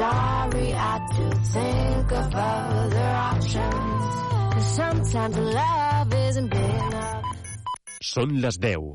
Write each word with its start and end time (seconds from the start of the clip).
sorry 0.00 0.68
I 0.72 0.94
to 1.16 1.26
think 1.54 2.06
of 2.20 2.26
other 2.34 3.10
options. 3.30 4.04
Cause 4.54 4.68
sometimes 4.80 5.36
love 5.60 6.14
isn't 6.28 6.50
big 6.50 6.74
enough. 6.88 7.24
Són 8.10 8.38
les 8.44 8.56
10. 8.64 8.86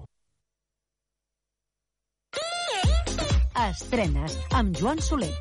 Estrenes 3.65 4.37
amb 4.59 4.73
Joan 4.79 4.99
Soler. 5.01 5.31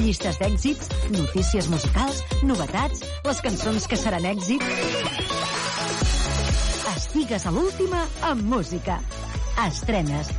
Llistes 0.00 0.38
d'èxits, 0.40 0.88
notícies 1.12 1.68
musicals, 1.72 2.22
novetats, 2.46 3.02
les 3.26 3.42
cançons 3.46 3.88
que 3.90 3.98
seran 4.00 4.28
èxit. 4.30 4.64
Estigues 6.94 7.46
a 7.50 7.54
l'última 7.56 8.06
amb 8.30 8.46
música. 8.54 9.00
Estrenes. 9.66 10.30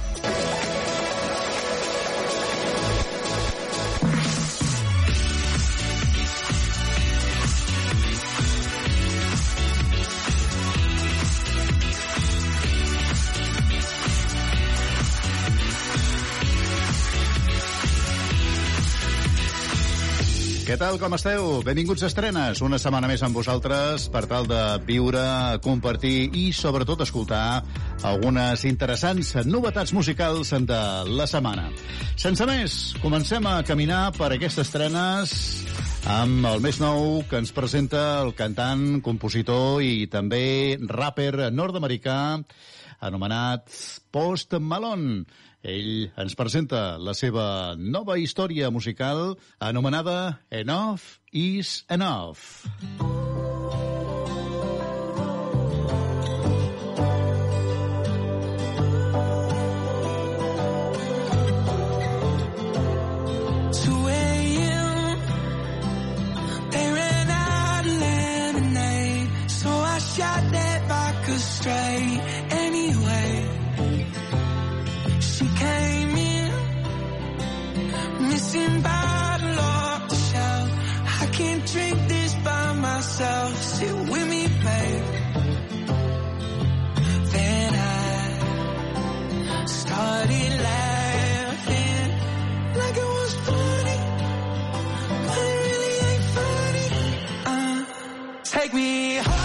Què 20.72 20.78
tal, 20.80 20.96
com 21.02 21.12
esteu? 21.18 21.58
Benvinguts 21.68 22.06
a 22.06 22.08
Estrenes, 22.08 22.62
una 22.64 22.78
setmana 22.80 23.10
més 23.12 23.20
amb 23.28 23.36
vosaltres 23.36 24.06
per 24.08 24.22
tal 24.32 24.46
de 24.48 24.60
viure, 24.88 25.20
compartir 25.66 26.30
i, 26.32 26.44
sobretot, 26.56 27.04
escoltar 27.04 27.60
algunes 28.08 28.64
interessants 28.70 29.34
novetats 29.50 29.92
musicals 29.92 30.54
de 30.70 30.80
la 31.12 31.28
setmana. 31.28 31.68
Sense 32.16 32.48
més, 32.48 32.78
comencem 33.04 33.52
a 33.52 33.58
caminar 33.68 34.14
per 34.16 34.32
aquestes 34.38 34.70
estrenes 34.70 35.36
amb 36.08 36.48
el 36.54 36.64
més 36.64 36.80
nou 36.80 37.20
que 37.28 37.44
ens 37.44 37.52
presenta 37.52 38.22
el 38.22 38.32
cantant, 38.40 39.02
compositor 39.04 39.84
i 39.84 40.08
també 40.08 40.80
rapper 40.88 41.52
nord-americà 41.52 42.22
anomenat 43.12 43.76
Post 44.14 44.56
Malone. 44.56 45.26
Ell 45.62 46.10
ens 46.18 46.36
presenta 46.38 46.98
la 46.98 47.14
seva 47.18 47.76
nova 47.78 48.18
història 48.18 48.72
musical 48.74 49.36
anomenada 49.60 50.40
Enough 50.50 51.20
is 51.32 51.84
Enough. 51.90 52.66
shot 70.12 70.44
that 70.52 70.82
straight 71.40 72.01
take 98.62 98.74
me 98.76 99.16
home. 99.16 99.41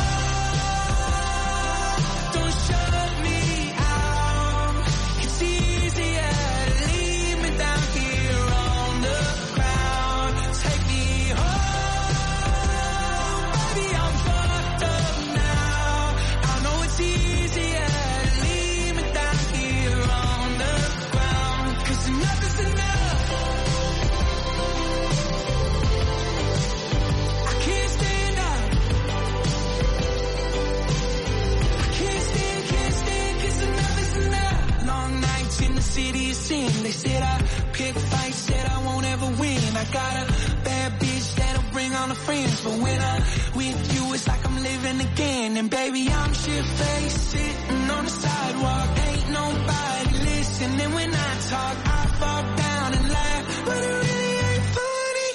They 36.86 36.92
said 36.92 37.20
I 37.20 37.42
pick 37.72 37.96
fights, 37.96 38.36
said 38.36 38.64
I 38.64 38.78
won't 38.84 39.04
ever 39.06 39.26
win. 39.42 39.76
I 39.76 39.84
got 39.90 40.12
a 40.22 40.24
bad 40.62 40.92
bitch 41.00 41.34
that'll 41.34 41.72
bring 41.72 41.92
all 41.92 42.06
the 42.06 42.14
friends. 42.14 42.62
But 42.62 42.78
when 42.78 43.00
I'm 43.00 43.22
with 43.56 43.78
you, 43.92 44.14
it's 44.14 44.28
like 44.28 44.46
I'm 44.46 44.62
living 44.62 45.00
again. 45.00 45.56
And 45.56 45.68
baby, 45.68 46.08
I'm 46.08 46.32
shit 46.32 46.64
faced, 46.64 47.30
sitting 47.32 47.90
on 47.90 48.04
the 48.04 48.10
sidewalk. 48.10 48.88
Ain't 49.08 49.30
nobody 49.30 50.18
listening 50.30 50.94
when 50.94 51.10
I 51.12 51.30
talk. 51.50 51.76
I 51.98 52.06
fall 52.20 52.42
down 52.54 52.94
and 52.94 53.08
laugh, 53.10 53.62
but 53.66 53.78
it 53.78 53.94
really 54.06 54.32
ain't 54.46 54.66
funny. 54.78 55.32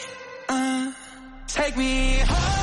Uh, 0.47 0.91
take 1.47 1.75
me 1.75 2.19
home. 2.19 2.60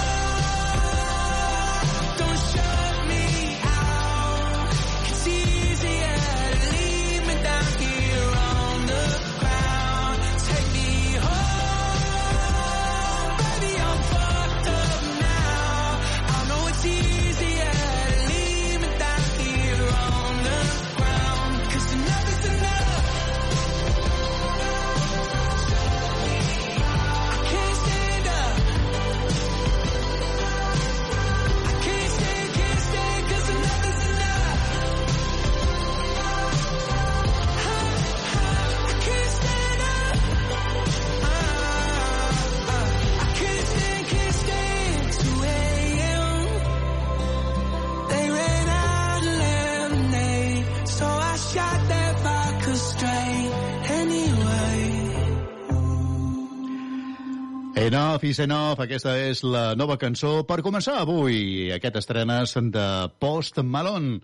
Enough 57.88 58.24
is 58.24 58.38
enough, 58.44 58.82
aquesta 58.84 59.14
és 59.16 59.40
la 59.40 59.70
nova 59.72 59.94
cançó 59.96 60.42
per 60.44 60.58
començar 60.60 60.98
avui 61.00 61.70
aquest 61.72 61.94
estrenes 61.96 62.52
de 62.74 62.82
Post 63.16 63.62
Malone, 63.64 64.18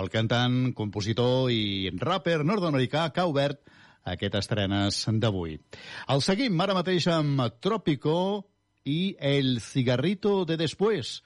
el 0.00 0.08
cantant, 0.08 0.70
compositor 0.78 1.50
i 1.52 1.90
rapper 2.00 2.38
nord-americà 2.48 3.02
que 3.12 3.20
ha 3.20 3.28
obert 3.28 3.60
aquest 4.08 4.38
estrenes 4.40 5.02
d'avui. 5.20 5.58
El 6.08 6.24
seguim 6.24 6.64
ara 6.64 6.78
mateix 6.78 7.10
amb 7.12 7.44
Trópico 7.60 8.16
i 8.88 9.14
El 9.20 9.60
cigarrito 9.60 10.46
de 10.48 10.56
después. 10.56 11.18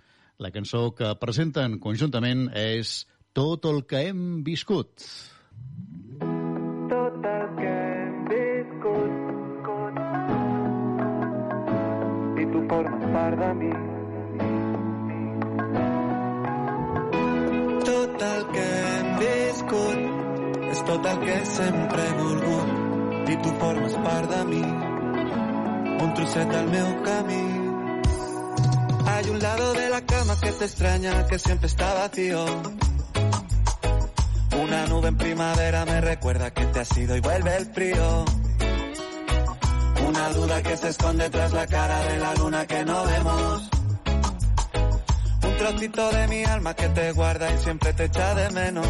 La 0.43 0.51
cançó 0.51 0.89
que 0.99 1.15
presenten 1.23 1.79
conjuntament 1.79 2.49
és 2.59 3.05
Tot 3.39 3.71
el 3.71 3.85
que 3.87 4.09
hem 4.09 4.43
viscut. 4.43 4.99
tot 4.99 5.84
part 12.83 13.39
de 13.39 13.51
mi 13.61 13.73
Tot 17.85 18.25
que 18.55 18.67
hem 18.87 19.11
viscut 19.21 20.01
és 20.73 20.83
tot 20.89 21.07
el 21.13 21.21
que 21.27 21.37
sempre 21.53 22.07
he 22.09 22.17
volgut 22.23 23.31
i 23.35 23.37
tu 23.45 23.55
formes 23.61 23.95
part 24.09 24.33
de 24.35 24.43
mi 24.51 24.65
un 26.05 26.11
trosset 26.19 26.49
del 26.57 26.67
meu 26.75 26.91
camí 27.05 27.45
Hay 29.07 29.31
un 29.31 29.39
lado 29.39 29.73
de 29.75 29.89
la 29.91 30.01
cama 30.01 30.35
que 30.41 30.51
te 30.51 30.65
extraña, 30.65 31.27
que 31.27 31.39
siempre 31.39 31.67
está 31.69 31.95
vacío. 31.95 32.45
Una 34.63 34.87
nube 34.87 35.09
en 35.09 35.17
primavera 35.17 35.85
me 35.85 36.01
recuerda 36.01 36.53
que 36.53 36.65
te 36.67 36.81
has 36.81 36.97
ido 36.97 37.17
y 37.17 37.21
vuelve 37.21 37.57
el 37.57 37.67
frío. 37.67 38.25
Una 40.15 40.29
duda 40.29 40.63
que 40.63 40.77
se 40.77 40.89
esconde 40.89 41.29
tras 41.29 41.53
la 41.53 41.67
cara 41.67 41.99
de 42.05 42.19
la 42.19 42.35
luna 42.35 42.67
que 42.67 42.85
no 42.85 43.05
vemos. 43.05 43.71
Un 45.43 45.57
trocito 45.57 46.11
de 46.13 46.29
mi 46.29 46.45
alma 46.45 46.75
que 46.75 46.89
te 46.89 47.13
guarda 47.13 47.53
i 47.53 47.59
sempre 47.59 47.93
t'echa 47.95 48.35
de 48.35 48.51
menos. 48.51 48.87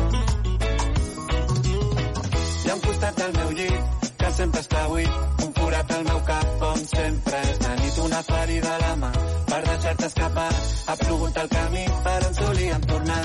Ha 2.68 2.74
un 2.74 2.80
costat 2.80 3.16
del 3.16 3.32
meu 3.38 3.50
llit 3.52 4.12
que 4.18 4.30
sempre 4.32 4.60
està 4.60 4.82
buit, 4.88 5.12
un 5.46 5.52
forat 5.54 5.92
al 5.96 6.04
meu 6.04 6.20
cap 6.28 6.62
on 6.68 6.80
sempre 6.92 7.40
és 7.52 7.58
de 7.64 7.74
nit 7.80 7.98
una 8.04 8.22
ferida 8.28 8.74
a 8.74 8.78
la 8.82 8.94
mà 9.02 9.12
per 9.50 9.60
deixar-te 9.68 10.06
escapar. 10.10 10.50
Ha 10.88 10.96
plogut 11.04 11.40
el 11.44 11.48
camí 11.56 11.84
per 12.08 12.18
on 12.28 12.34
solíem 12.40 12.86
tornar. 12.92 13.24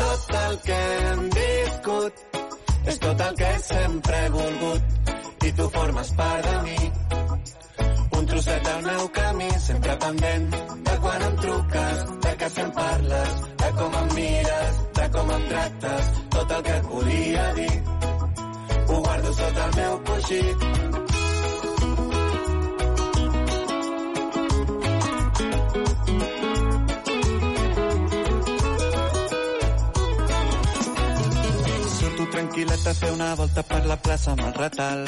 Tot 0.00 0.34
el 0.44 0.58
que 0.68 0.80
hem 1.10 1.28
viscut 1.36 2.26
és 2.86 2.98
tot 3.04 3.26
el 3.28 3.38
que 3.42 3.52
sempre 3.68 4.24
he 4.24 4.34
volgut 4.38 5.44
i 5.48 5.52
tu 5.52 5.70
formes 5.76 6.14
part 6.16 6.44
de 6.50 6.58
mi. 6.68 7.17
Un 8.18 8.26
trosset 8.26 8.64
del 8.64 8.82
meu 8.82 9.08
camí, 9.16 9.48
sempre 9.64 9.96
pendent 10.04 10.48
de 10.88 10.94
quan 11.02 11.22
em 11.26 11.36
truques, 11.42 12.00
de 12.24 12.32
que 12.40 12.48
si 12.54 12.64
parles, 12.78 13.36
de 13.62 13.68
com 13.78 13.98
em 14.00 14.08
mires, 14.16 14.80
de 14.98 15.06
com 15.16 15.30
em 15.36 15.46
tractes, 15.52 16.10
tot 16.34 16.56
el 16.56 16.62
que 16.68 16.74
et 16.80 16.90
volia 16.94 17.46
dir. 17.60 17.76
Ho 18.88 19.00
guardo 19.06 19.32
sota 19.42 19.64
el 19.68 19.76
meu 19.80 20.02
coixí. 20.10 20.42
Tranquil·leta 32.38 32.92
fer 32.94 33.08
una 33.10 33.28
volta 33.34 33.62
per 33.66 33.78
la 33.90 33.96
plaça 33.98 34.30
amb 34.30 34.44
el 34.46 34.52
retal 34.54 35.00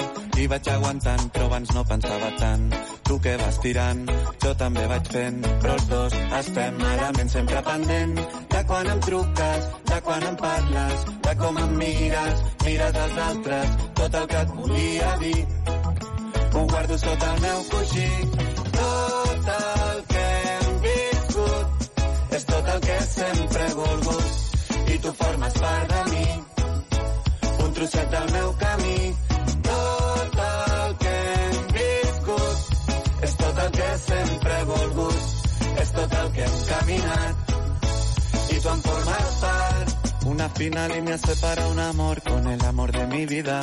i 0.43 0.47
vaig 0.51 0.69
aguantant, 0.73 1.29
però 1.35 1.45
abans 1.47 1.71
no 1.77 1.85
pensava 1.87 2.31
tant. 2.41 2.65
Tu 3.07 3.19
que 3.23 3.35
vas 3.39 3.59
tirant, 3.63 4.01
jo 4.43 4.55
també 4.63 4.87
vaig 4.91 5.11
fent, 5.15 5.39
però 5.63 5.77
els 5.77 5.87
dos 5.93 6.17
estem 6.41 6.81
malament 6.81 7.31
sempre 7.31 7.63
pendent 7.69 8.17
de 8.55 8.65
quan 8.71 8.91
em 8.95 9.05
truques, 9.07 9.69
de 9.93 10.01
quan 10.09 10.27
em 10.31 10.41
parles, 10.43 11.07
de 11.29 11.37
com 11.45 11.63
em 11.67 11.77
mires, 11.85 12.43
mires 12.65 13.01
els 13.05 13.23
altres, 13.29 13.79
tot 14.03 14.19
el 14.23 14.29
que 14.35 14.43
et 14.43 14.53
volia 14.59 15.15
dir. 15.23 15.47
Ho 16.51 16.67
guardo 16.75 16.99
sota 17.05 17.33
el 17.37 17.41
meu 17.47 17.65
coixí, 17.77 18.11
tot 18.81 19.55
el 19.61 20.05
que 20.11 20.27
hem 20.51 20.83
viscut 20.89 22.37
és 22.41 22.51
tot 22.53 22.75
el 22.75 22.85
que 22.91 23.01
sempre 23.15 23.67
he 23.71 23.75
volgut 23.85 24.95
i 24.97 25.03
tu 25.07 25.19
formes 25.23 25.61
part 25.63 25.95
de 25.95 26.00
trosset 27.81 28.11
del 28.11 28.33
meu 28.33 28.55
camí. 28.59 28.99
Tot 29.67 30.41
el 30.47 30.97
que 31.03 31.15
hem 31.35 31.61
viscut 31.77 32.59
és 33.27 33.37
tot 33.41 33.61
el 33.65 33.71
que 33.77 33.89
sempre 34.03 34.57
he 34.57 34.65
volgut, 34.71 35.21
és 35.85 35.93
tot 35.99 36.17
el 36.23 36.29
que 36.35 36.45
hem 36.49 36.59
caminat 36.73 37.55
i 38.51 38.59
tu 38.59 38.73
en 38.75 38.83
formes 38.89 39.39
part. 39.45 39.95
Una 40.35 40.49
fina 40.59 40.89
línea 40.89 41.17
separa 41.19 41.67
un 41.69 41.81
amor 41.87 42.23
con 42.23 42.51
el 42.53 42.65
amor 42.67 42.93
de 42.93 43.07
mi 43.07 43.25
vida. 43.27 43.61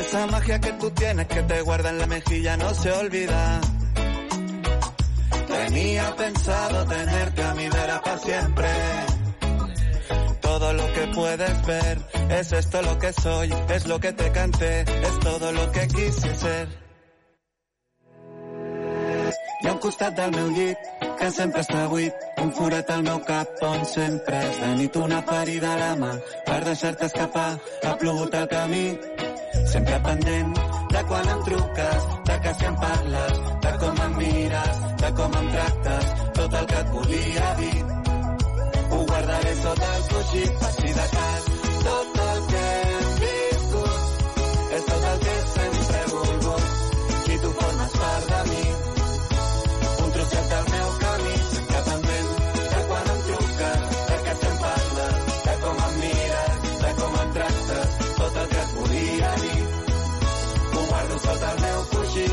Esa 0.00 0.26
magia 0.28 0.60
que 0.60 0.72
tú 0.80 0.90
tienes 0.90 1.26
que 1.26 1.42
te 1.42 1.60
guarda 1.60 1.90
en 1.90 1.98
la 1.98 2.06
mejilla 2.06 2.56
no 2.56 2.72
se 2.72 2.90
olvida. 2.92 3.60
Tenía 5.46 6.16
pensado 6.16 6.86
tenerte 6.86 7.42
a 7.42 7.54
mi 7.54 7.68
vera 7.68 8.00
para 8.00 8.18
siempre. 8.18 9.07
Todo 10.58 10.72
lo 10.72 10.92
que 10.92 11.06
puedes 11.14 11.66
ver, 11.66 11.98
es 12.30 12.50
esto 12.50 12.82
lo 12.82 12.98
que 12.98 13.12
soy, 13.12 13.54
es 13.68 13.86
lo 13.86 14.00
que 14.00 14.12
te 14.12 14.32
canté, 14.32 14.80
es 14.80 15.18
todo 15.20 15.52
lo 15.52 15.70
que 15.70 15.86
quise 15.86 16.34
ser. 16.34 16.68
Hi 19.62 19.68
ha 19.68 19.72
un 19.72 19.78
costat 19.78 20.16
del 20.16 20.32
meu 20.34 20.48
llit 20.56 21.04
que 21.20 21.28
sempre 21.30 21.62
està 21.62 21.84
buit, 21.92 22.26
un 22.42 22.50
forat 22.56 22.90
al 22.90 23.04
meu 23.06 23.20
cap 23.28 23.62
on 23.68 23.84
sempre 23.86 24.40
és 24.48 24.58
de 24.64 24.72
nit 24.80 24.98
una 24.98 25.20
ferida 25.28 25.70
a 25.76 25.78
la 25.78 25.92
mà 26.00 26.10
per 26.48 26.58
deixar-te 26.66 27.06
escapar, 27.06 27.52
ha 27.86 27.94
plogut 28.02 28.34
el 28.40 28.48
camí, 28.50 28.82
sempre 29.74 30.00
pendent 30.08 30.58
de 30.96 31.04
quan 31.12 31.30
em 31.36 31.44
truques, 31.52 32.10
de 32.32 32.40
que 32.48 32.56
si 32.58 32.66
em 32.72 32.82
parles, 32.82 33.38
de 33.68 33.76
com 33.84 34.02
em 34.08 34.18
mires, 34.24 34.82
de 35.04 35.14
com 35.22 35.38
em 35.42 35.54
tractes, 35.54 36.12
tot 36.42 36.60
el 36.62 36.68
que 36.74 36.82
et 36.82 36.92
volia 36.98 37.54
dir. 37.62 37.97
Ho 38.90 39.04
guardaré 39.06 39.54
sota 39.62 39.88
el 39.96 40.02
coixí, 40.12 40.44
si 40.78 40.92
de 40.98 41.06
cas. 41.14 41.48
Tot 41.88 42.20
el 42.24 42.40
que 42.52 42.62
hem 42.82 43.10
viscut 43.22 44.74
és 44.78 44.84
tot 44.90 45.06
el 45.10 45.18
que 45.24 45.34
sempre 45.54 45.98
he 45.98 46.10
volgut 46.14 47.32
i 47.34 47.38
tu 47.44 47.50
formes 47.60 47.96
part 48.02 48.28
de 48.32 48.40
mi. 48.50 48.64
Un 50.04 50.12
trosset 50.16 50.52
del 50.54 50.68
meu 50.74 50.92
camí, 51.04 51.34
sempre 51.52 51.82
pendent 51.88 52.30
de 52.74 52.80
quan 52.90 53.10
em 53.14 53.20
truques, 53.28 53.98
de 54.10 54.20
que 54.26 54.36
si 54.40 54.48
em 54.52 54.56
parles, 54.64 55.18
de 55.48 55.56
com 55.64 55.82
em 55.88 55.98
mires, 56.04 56.70
de 56.84 56.94
com 57.02 57.18
em 57.24 57.34
tractes, 57.38 57.98
tot 58.22 58.40
el 58.44 58.48
que 58.54 58.62
et 58.64 58.76
volia 58.78 59.34
dir. 59.44 59.60
Ho 60.72 60.86
guardo 60.92 61.20
sota 61.26 61.52
el 61.52 61.60
meu 61.66 61.84
coixí, 61.92 62.30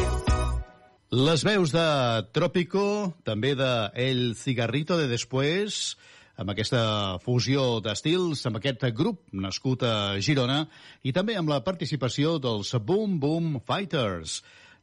Les 1.15 1.45
veus 1.47 1.71
de 1.71 1.87
Trópico, 2.35 3.13
també 3.23 3.53
de 3.55 3.71
El 3.93 4.35
Cigarrito 4.35 4.97
de 4.99 5.07
Después, 5.07 5.95
amb 6.41 6.51
aquesta 6.51 7.17
fusió 7.23 7.79
d'estils, 7.83 8.43
amb 8.47 8.59
aquest 8.59 8.83
grup 8.95 9.23
nascut 9.33 9.85
a 9.87 9.95
Girona, 10.19 10.65
i 11.03 11.13
també 11.15 11.37
amb 11.39 11.51
la 11.51 11.61
participació 11.63 12.37
dels 12.43 12.73
Boom 12.83 13.19
Boom 13.23 13.59
Fighters, 13.65 14.41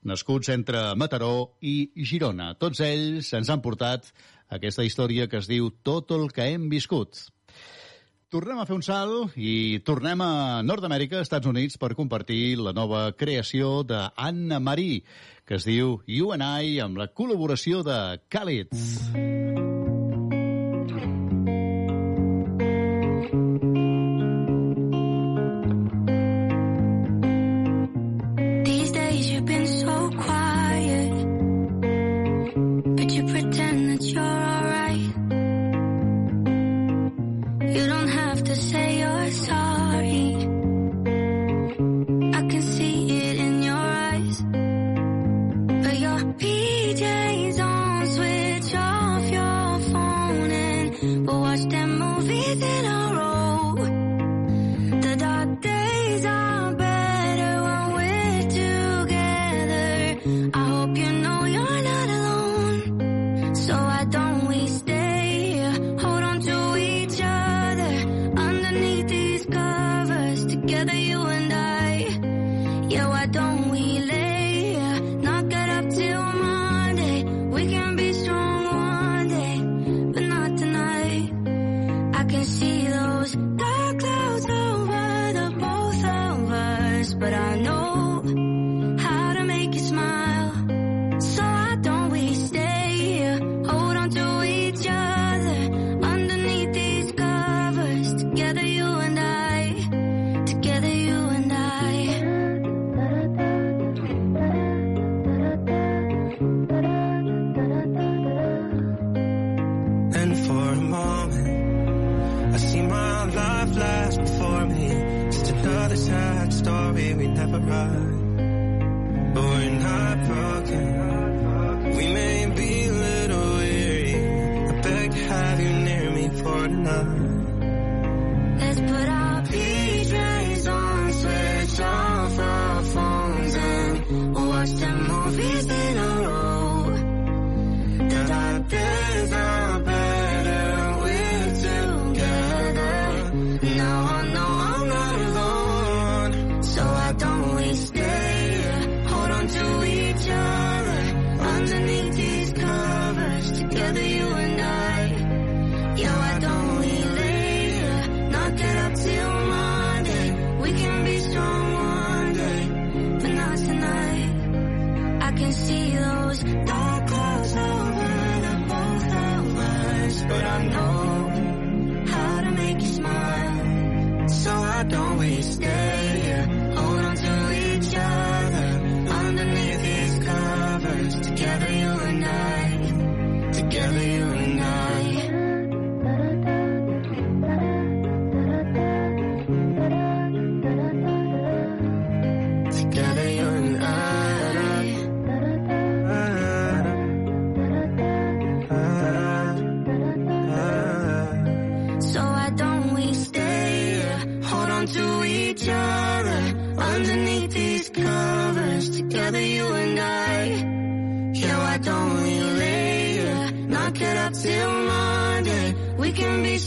nascuts 0.08 0.50
entre 0.54 0.92
Mataró 0.98 1.52
i 1.60 1.92
Girona. 1.96 2.52
Tots 2.58 2.80
ells 2.86 3.32
ens 3.36 3.52
han 3.52 3.62
portat 3.64 4.10
aquesta 4.52 4.84
història 4.84 5.28
que 5.28 5.40
es 5.40 5.48
diu 5.48 5.70
Tot 5.84 6.10
el 6.16 6.30
que 6.32 6.48
hem 6.52 6.68
viscut. 6.72 7.28
Tornem 8.32 8.62
a 8.62 8.64
fer 8.64 8.72
un 8.78 8.84
salt 8.84 9.34
i 9.36 9.82
tornem 9.84 10.22
a 10.24 10.62
Nord-Amèrica, 10.64 11.20
Estats 11.20 11.50
Units, 11.50 11.76
per 11.76 11.92
compartir 11.98 12.56
la 12.56 12.72
nova 12.72 13.10
creació 13.12 13.82
d'Anna 13.84 14.56
Marí, 14.56 15.02
que 15.44 15.60
es 15.60 15.68
diu 15.68 15.98
You 16.08 16.32
and 16.32 16.48
I, 16.48 16.80
amb 16.80 16.96
la 16.96 17.10
col·laboració 17.12 17.84
de 17.84 18.00
Khalid. 18.32 18.72
These 18.72 19.81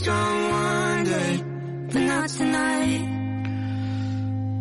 strong 0.05 0.39
one 0.53 1.03
day, 1.03 1.33
but 1.89 2.01
not 2.05 2.29
tonight. 2.29 3.13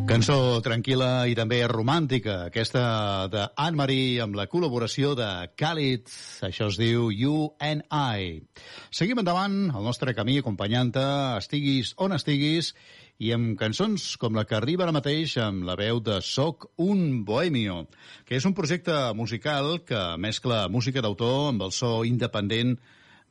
Cançó 0.08 0.60
tranquil·la 0.64 1.26
i 1.32 1.34
també 1.36 1.58
romàntica, 1.68 2.46
aquesta 2.48 2.84
de 3.32 3.44
Anne-Marie 3.60 4.22
amb 4.24 4.36
la 4.36 4.46
col·laboració 4.52 5.14
de 5.18 5.28
Khalid. 5.60 6.08
Això 6.48 6.68
es 6.72 6.78
diu 6.80 7.10
You 7.12 7.50
and 7.60 7.84
I. 7.88 8.40
Seguim 8.92 9.20
endavant 9.20 9.56
el 9.72 9.84
nostre 9.84 10.16
camí 10.16 10.38
acompanyant-te, 10.40 11.04
estiguis 11.40 11.94
on 12.00 12.16
estiguis, 12.16 12.72
i 13.20 13.32
amb 13.36 13.56
cançons 13.60 14.14
com 14.20 14.36
la 14.36 14.44
que 14.48 14.56
arriba 14.58 14.84
ara 14.86 14.96
mateix 14.96 15.36
amb 15.40 15.64
la 15.68 15.76
veu 15.80 16.00
de 16.04 16.20
Soc 16.24 16.70
un 16.80 17.24
Bohemio, 17.28 17.84
que 18.24 18.40
és 18.40 18.48
un 18.48 18.56
projecte 18.56 18.96
musical 19.16 19.80
que 19.88 20.04
mescla 20.20 20.66
música 20.68 21.04
d'autor 21.04 21.50
amb 21.52 21.68
el 21.68 21.72
so 21.72 21.96
independent 22.08 22.78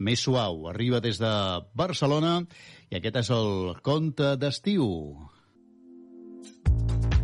més 0.08 0.24
suau. 0.26 0.68
Arriba 0.72 1.02
des 1.04 1.20
de 1.22 1.34
Barcelona 1.80 2.34
i 2.92 3.00
aquest 3.00 3.22
és 3.24 3.32
el 3.38 3.52
conte 3.86 4.34
d'estiu. 4.42 4.88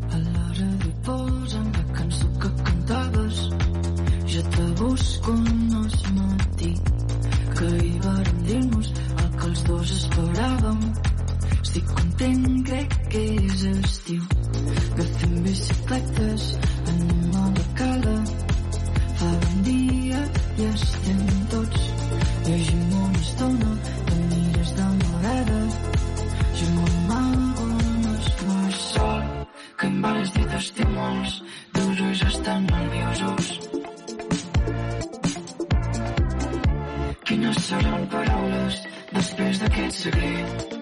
A 0.09 0.17
l'hora 0.23 0.69
de 0.85 0.93
posa'm 1.07 1.69
la 1.77 1.85
cançó 1.99 2.31
que 2.41 2.51
cantaves 2.63 3.43
ja 4.33 4.43
te 4.55 4.65
busco 4.81 5.35
un 5.35 5.77
es 5.83 6.01
matí 6.17 6.73
que 7.57 7.69
hi 7.85 7.95
vam 8.07 8.43
dir-nos 8.47 8.91
el 8.95 9.31
que 9.37 9.47
els 9.51 9.63
dos 9.69 9.95
esperàvem 9.99 10.83
estic 11.59 11.89
content, 11.93 12.45
crec 12.65 12.95
que 13.13 13.23
és 13.35 13.65
estiu 13.75 14.23
agafem 14.59 15.35
bicicletes 15.45 16.45
estímuls, 30.59 31.35
teus 31.75 32.01
ulls 32.05 32.23
estan 32.27 32.65
nerviosos. 32.67 33.51
Quines 37.29 37.61
seran 37.69 38.09
paraules 38.11 38.83
després 39.13 39.63
d'aquest 39.63 40.03
secret? 40.03 40.78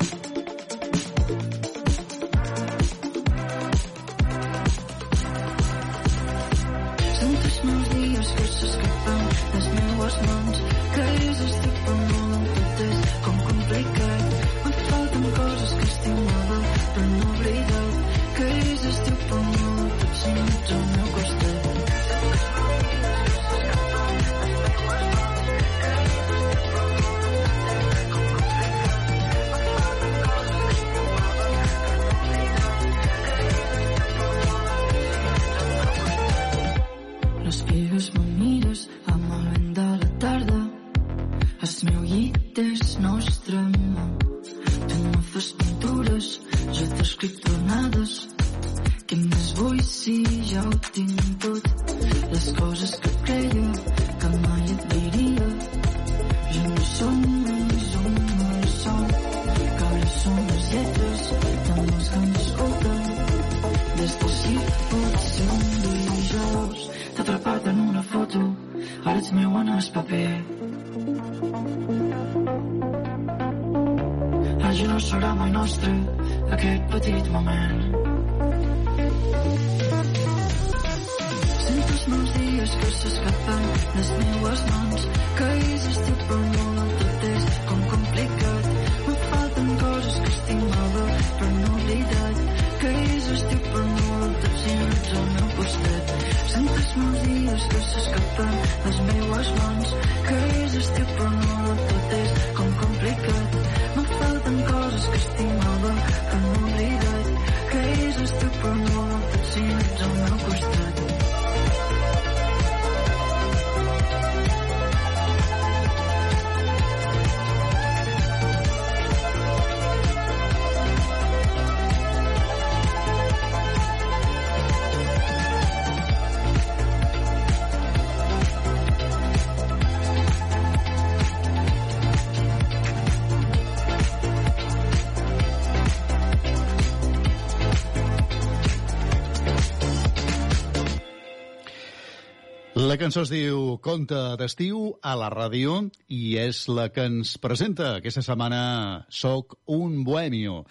Cançó 142.98 143.22
es 143.22 143.30
diu 143.30 143.76
Conte 143.86 144.18
d'estiu 144.40 144.96
a 145.06 145.12
la 145.20 145.28
ràdio 145.30 145.76
i 146.10 146.38
és 146.42 146.64
la 146.66 146.88
que 146.90 147.04
ens 147.06 147.36
presenta 147.38 147.92
aquesta 148.00 148.24
setmana 148.26 149.06
Soc 149.14 149.54
un 149.70 150.00
bohemio. 150.08 150.64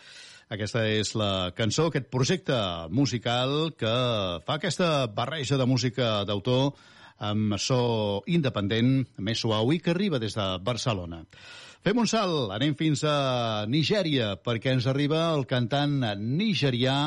Aquesta 0.51 0.83
és 0.91 1.13
la 1.15 1.53
cançó, 1.55 1.87
aquest 1.87 2.09
projecte 2.11 2.57
musical 2.91 3.71
que 3.79 3.93
fa 4.43 4.57
aquesta 4.59 5.07
barreja 5.07 5.59
de 5.61 5.69
música 5.71 6.25
d'autor 6.27 6.75
amb 7.23 7.55
so 7.63 8.25
independent, 8.27 9.07
més 9.23 9.45
suau 9.45 9.71
i 9.71 9.79
que 9.79 9.95
arriba 9.95 10.19
des 10.19 10.35
de 10.35 10.49
Barcelona. 10.67 11.23
Fem 11.87 12.03
un 12.03 12.11
salt, 12.11 12.51
anem 12.57 12.75
fins 12.75 13.05
a 13.07 13.67
Nigèria, 13.71 14.35
perquè 14.43 14.75
ens 14.75 14.91
arriba 14.91 15.29
el 15.37 15.47
cantant 15.47 16.01
nigerià 16.19 16.99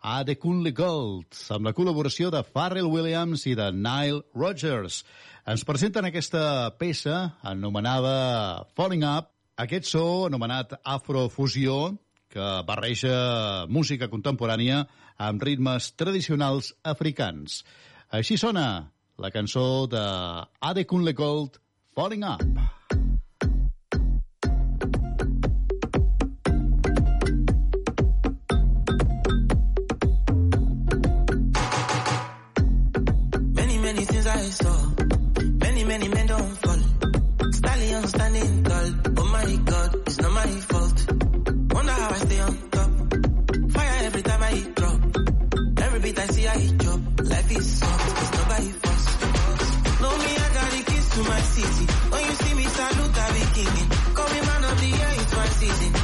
Adekunle 0.00 0.72
Gold, 0.72 1.36
amb 1.52 1.68
la 1.68 1.74
col·laboració 1.76 2.30
de 2.32 2.40
Pharrell 2.40 2.88
Williams 2.88 3.44
i 3.44 3.52
de 3.58 3.66
Nile 3.76 4.22
Rodgers. 4.32 5.02
Ens 5.44 5.64
presenten 5.68 6.08
aquesta 6.08 6.72
peça 6.80 7.34
anomenada 7.44 8.64
Falling 8.78 9.04
Up, 9.04 9.28
aquest 9.60 9.90
so 9.92 10.24
anomenat 10.30 10.72
Afrofusió, 10.88 11.92
que 12.32 12.48
barreja 12.64 13.66
música 13.68 14.08
contemporània 14.08 14.86
amb 15.20 15.44
ritmes 15.44 15.92
tradicionals 16.00 16.72
africans. 16.80 17.60
Així 18.08 18.40
sona 18.40 18.66
la 19.20 19.30
cançó 19.34 19.84
de 19.90 20.04
Adekunle 20.64 21.12
Gold, 21.12 21.60
Falling 21.92 22.24
Up. 22.24 22.79
City. 51.60 51.86
When 52.10 52.24
you 52.24 52.34
see 52.42 52.54
me 52.54 52.64
salute, 52.64 53.18
I 53.18 53.32
be 53.32 53.44
kicking. 53.54 53.88
Call 54.14 54.28
me 54.34 54.40
man 54.40 54.64
of 54.64 54.80
the 54.80 54.86
year, 54.86 55.10
it's 55.20 55.36
my 55.36 55.46
season. 55.46 55.99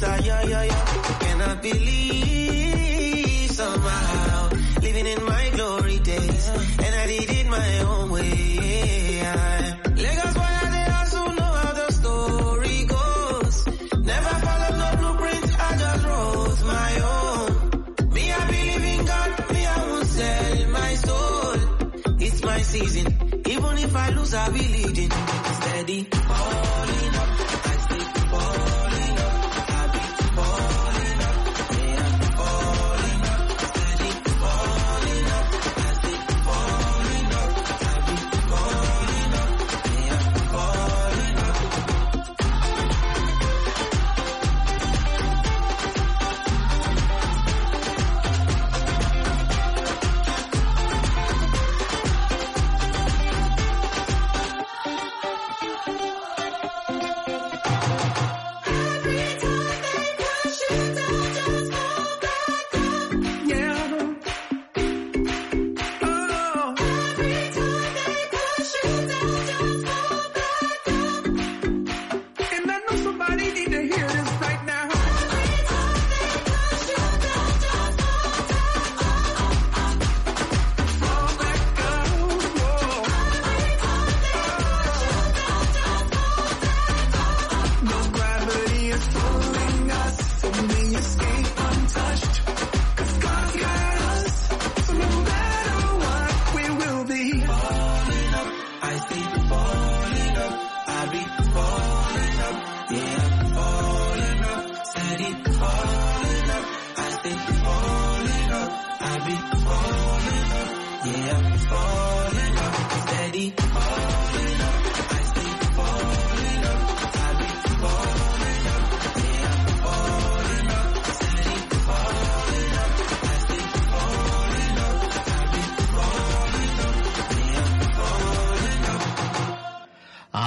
inside, 0.00 0.24
yeah, 0.24 0.42
yeah, 0.46 0.62
yeah. 0.62 1.18
Can 1.20 1.42
I 1.42 1.54
believe? 1.56 2.09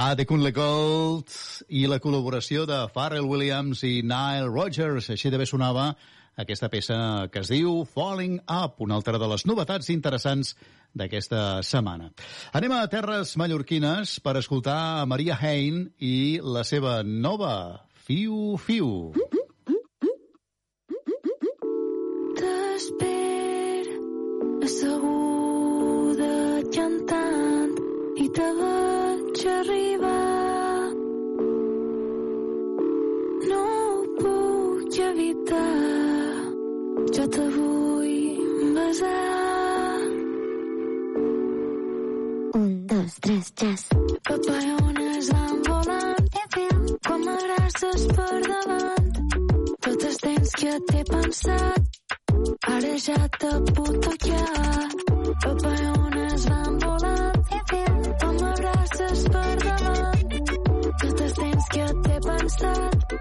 Adekunle 0.04 0.50
Gold 0.52 1.32
i 1.72 1.86
la 1.88 1.96
col·laboració 2.02 2.66
de 2.68 2.82
Pharrell 2.92 3.24
Williams 3.24 3.80
i 3.88 4.02
Nile 4.04 4.50
Rodgers. 4.50 5.06
Així 5.14 5.30
d'haver 5.32 5.46
sonava 5.48 5.94
aquesta 6.36 6.68
peça 6.68 6.96
que 7.32 7.40
es 7.40 7.48
diu 7.48 7.86
Falling 7.88 8.36
Up, 8.42 8.82
una 8.84 8.98
altra 8.98 9.16
de 9.22 9.28
les 9.30 9.46
novetats 9.48 9.88
interessants 9.94 10.52
d'aquesta 10.92 11.62
setmana. 11.64 12.10
Anem 12.52 12.74
a 12.76 12.82
terres 12.92 13.32
mallorquines 13.40 14.18
per 14.20 14.36
escoltar 14.42 15.06
Maria 15.08 15.38
Hein 15.40 15.86
i 16.04 16.40
la 16.44 16.66
seva 16.68 16.98
nova 17.02 17.54
Fiu 18.04 18.58
Fiu. 18.60 19.14
T'espero 22.42 23.96
asseguda 24.68 26.34
cantant 26.76 27.74
i 28.20 28.28
te 28.36 28.63
que 37.24 37.30
te 37.30 37.48
vull 37.48 38.74
besar. 38.74 40.00
Un, 42.54 42.86
dos, 42.86 43.14
tres, 43.20 43.52
jazz. 43.60 43.84
Papallones 44.28 45.30
van 45.32 45.62
volant, 45.68 46.26
com 47.08 47.28
a 47.28 47.36
grasses 47.44 48.04
per 48.16 48.40
davant. 48.48 49.08
Totes 49.86 50.16
tens 50.24 50.52
que 50.60 50.74
t'he 50.90 51.04
pensat, 51.12 51.82
ara 52.74 52.92
ja 53.06 53.20
te 53.38 53.52
puc 53.72 53.94
tocar. 54.08 54.88
Papallones 55.46 56.46
van 56.50 56.78
volant, 56.84 57.40
com 58.24 58.44
a 58.50 58.52
grasses 58.60 59.24
per 59.36 59.56
davant. 59.64 60.36
Totes 61.00 61.40
tens 61.40 61.72
que 61.72 61.88
t'he 62.04 62.20
pensat, 62.28 63.18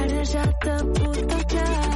ara 0.00 0.24
ja 0.32 0.48
te 0.64 0.80
puc 0.96 1.22
tocar. 1.34 1.95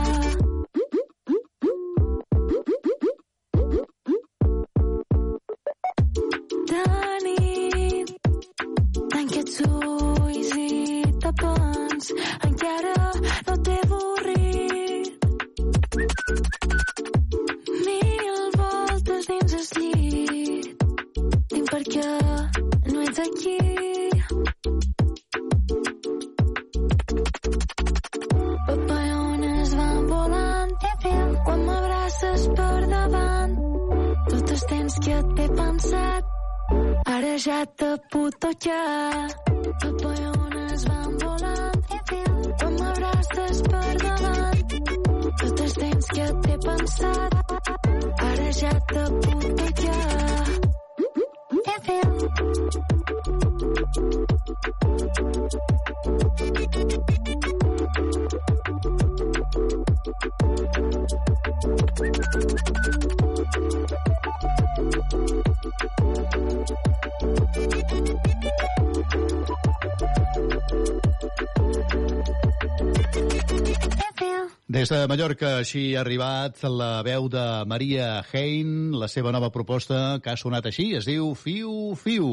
Mallorca, 75.20 75.58
així 75.60 75.80
ha 75.92 76.00
arribat 76.00 76.62
la 76.64 77.02
veu 77.04 77.26
de 77.28 77.42
Maria 77.68 78.22
Hein, 78.32 78.94
la 78.96 79.04
seva 79.04 79.34
nova 79.36 79.50
proposta 79.52 80.16
que 80.24 80.30
ha 80.32 80.40
sonat 80.40 80.64
així, 80.70 80.86
es 80.96 81.04
diu 81.04 81.34
Fiu 81.36 81.92
Fiu. 82.00 82.30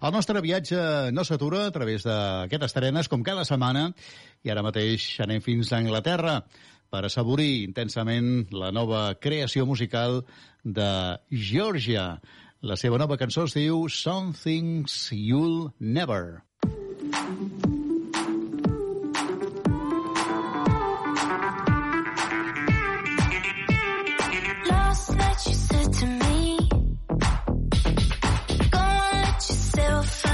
El 0.00 0.14
nostre 0.14 0.40
viatge 0.40 0.78
no 1.12 1.26
s'atura 1.28 1.66
a 1.66 1.74
través 1.74 2.06
d'aquestes 2.08 2.72
terenes, 2.72 3.10
com 3.12 3.20
cada 3.28 3.44
setmana, 3.44 3.90
i 4.40 4.54
ara 4.54 4.64
mateix 4.64 5.04
anem 5.20 5.44
fins 5.44 5.68
a 5.68 5.82
Anglaterra 5.82 6.38
per 6.88 7.04
assaborir 7.04 7.66
intensament 7.66 8.48
la 8.56 8.72
nova 8.72 9.04
creació 9.20 9.68
musical 9.68 10.22
de 10.64 10.90
Georgia. 11.28 12.08
La 12.64 12.80
seva 12.80 13.04
nova 13.04 13.20
cançó 13.20 13.44
es 13.44 13.60
diu 13.60 13.84
Some 13.92 14.32
Things 14.32 15.10
You'll 15.12 15.74
Never. 15.76 16.40
Mm 16.64 17.12
-hmm. 17.12 17.73
to 26.00 26.06
me. 26.06 26.58
Go 28.70 28.78
and 28.78 29.22
let 29.22 29.48
yourself 29.48 30.26
out. 30.26 30.33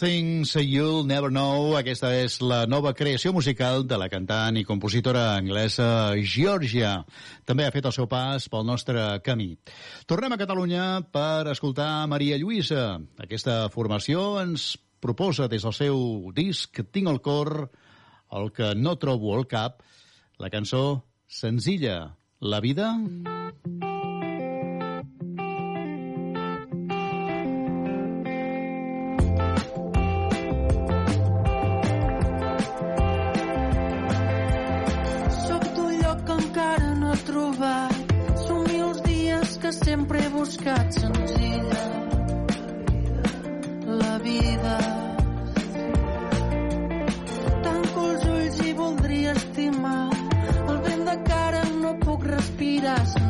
Things 0.00 0.54
You'll 0.56 1.04
Never 1.04 1.28
Know. 1.28 1.74
Aquesta 1.76 2.08
és 2.16 2.38
la 2.40 2.62
nova 2.64 2.94
creació 2.96 3.34
musical 3.36 3.82
de 3.84 3.98
la 4.00 4.08
cantant 4.08 4.56
i 4.56 4.64
compositora 4.64 5.34
anglesa 5.36 6.16
Georgia. 6.24 6.94
També 7.44 7.66
ha 7.66 7.72
fet 7.74 7.84
el 7.84 7.92
seu 7.92 8.08
pas 8.08 8.46
pel 8.48 8.64
nostre 8.64 9.02
camí. 9.26 9.50
Tornem 10.08 10.32
a 10.32 10.38
Catalunya 10.40 10.84
per 11.12 11.50
escoltar 11.52 12.06
Maria 12.08 12.38
Lluïsa. 12.40 12.86
Aquesta 13.20 13.66
formació 13.74 14.38
ens 14.40 14.70
proposa 15.04 15.50
des 15.52 15.68
del 15.68 15.76
seu 15.76 16.00
disc 16.32 16.80
Tinc 16.92 17.12
el 17.12 17.20
cor, 17.20 17.52
el 18.32 18.48
que 18.56 18.72
no 18.72 18.96
trobo 18.96 19.36
al 19.36 19.44
cap, 19.52 19.84
la 20.40 20.48
cançó 20.48 21.04
senzilla, 21.28 22.16
La 22.40 22.64
vida... 22.64 22.94
Mm. 22.96 23.39
trobat. 37.26 38.14
Somio 38.46 38.90
els 38.90 39.02
dies 39.06 39.56
que 39.62 39.72
sempre 39.72 40.22
he 40.24 40.28
buscat 40.34 40.98
senzilla. 40.98 41.86
La 44.02 44.18
vida. 44.26 44.76
Tanco 47.66 48.06
els 48.10 48.28
ulls 48.34 48.62
i 48.66 48.76
voldria 48.84 49.34
estimar. 49.38 50.06
El 50.68 50.78
vent 50.86 51.04
de 51.10 51.18
cara 51.26 51.66
no 51.82 51.96
puc 52.04 52.30
respirar 52.34 53.00
senzilla 53.06 53.29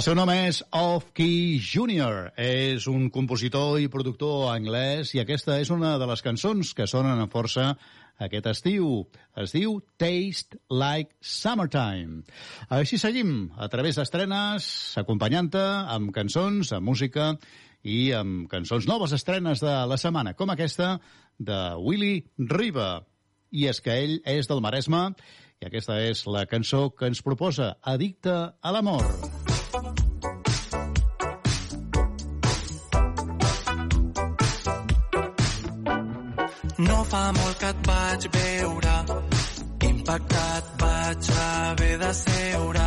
El 0.00 0.04
seu 0.06 0.14
nom 0.16 0.30
és 0.32 0.62
Off 0.72 1.10
Key 1.12 1.58
Jr. 1.60 2.30
És 2.40 2.86
un 2.88 3.10
compositor 3.12 3.74
i 3.84 3.88
productor 3.92 4.46
anglès 4.48 5.10
i 5.12 5.18
aquesta 5.20 5.58
és 5.60 5.68
una 5.74 5.90
de 6.00 6.06
les 6.08 6.22
cançons 6.24 6.70
que 6.72 6.86
sonen 6.88 7.20
amb 7.20 7.28
força 7.28 7.66
aquest 8.24 8.48
estiu. 8.48 8.86
Es 9.36 9.52
diu 9.52 9.74
Taste 10.00 10.56
Like 10.72 11.12
Summertime. 11.20 12.22
Així 12.72 12.96
seguim, 12.96 13.50
a 13.60 13.68
través 13.68 14.00
d'estrenes, 14.00 14.70
acompanyant-te 15.04 15.66
amb 15.98 16.14
cançons, 16.16 16.72
amb 16.72 16.88
música 16.88 17.34
i 17.84 18.14
amb 18.16 18.48
cançons 18.48 18.88
noves 18.88 19.12
estrenes 19.12 19.60
de 19.60 19.76
la 19.84 20.00
setmana, 20.00 20.32
com 20.32 20.48
aquesta 20.48 20.94
de 21.36 21.60
Willy 21.76 22.22
Riba. 22.56 23.04
I 23.52 23.68
és 23.68 23.84
que 23.84 24.00
ell 24.00 24.16
és 24.24 24.48
del 24.48 24.64
Maresme 24.64 25.10
i 25.60 25.68
aquesta 25.68 26.00
és 26.00 26.24
la 26.24 26.48
cançó 26.48 26.86
que 26.88 27.12
ens 27.12 27.20
proposa 27.20 27.74
Addicte 27.84 28.40
a 28.48 28.72
l'amor. 28.72 29.49
No 36.80 37.04
fa 37.04 37.24
molt 37.36 37.58
que 37.60 37.68
et 37.74 37.80
vaig 37.86 38.26
veure, 38.34 38.92
impactat 39.88 40.68
vaig 40.82 41.26
haver 41.40 41.96
de 42.02 42.12
seure. 42.20 42.86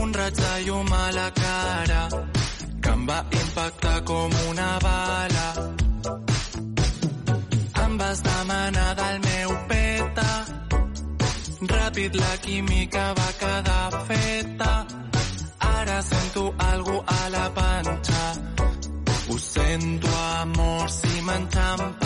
Un 0.00 0.12
raig 0.18 0.34
de 0.40 0.50
llum 0.66 0.92
a 0.98 1.06
la 1.18 1.30
cara, 1.40 2.02
que 2.82 2.92
em 2.96 3.06
va 3.10 3.18
impactar 3.40 3.96
com 4.10 4.36
una 4.50 4.68
bala. 4.84 5.46
Em 7.86 7.98
vas 8.02 8.22
demanar 8.28 8.92
del 9.00 9.18
meu 9.28 9.56
peta, 9.72 10.30
ràpid 11.74 12.20
la 12.20 12.34
química 12.44 13.06
va 13.22 13.28
quedar 13.42 14.00
feta. 14.12 14.72
Ara 15.72 16.00
sento 16.12 16.48
algú 16.70 17.02
a 17.18 17.20
la 17.38 17.46
panxa, 17.60 18.24
ho 19.30 19.38
sento, 19.38 20.16
amor, 20.40 20.90
si 21.00 21.15
mantam 21.26 22.05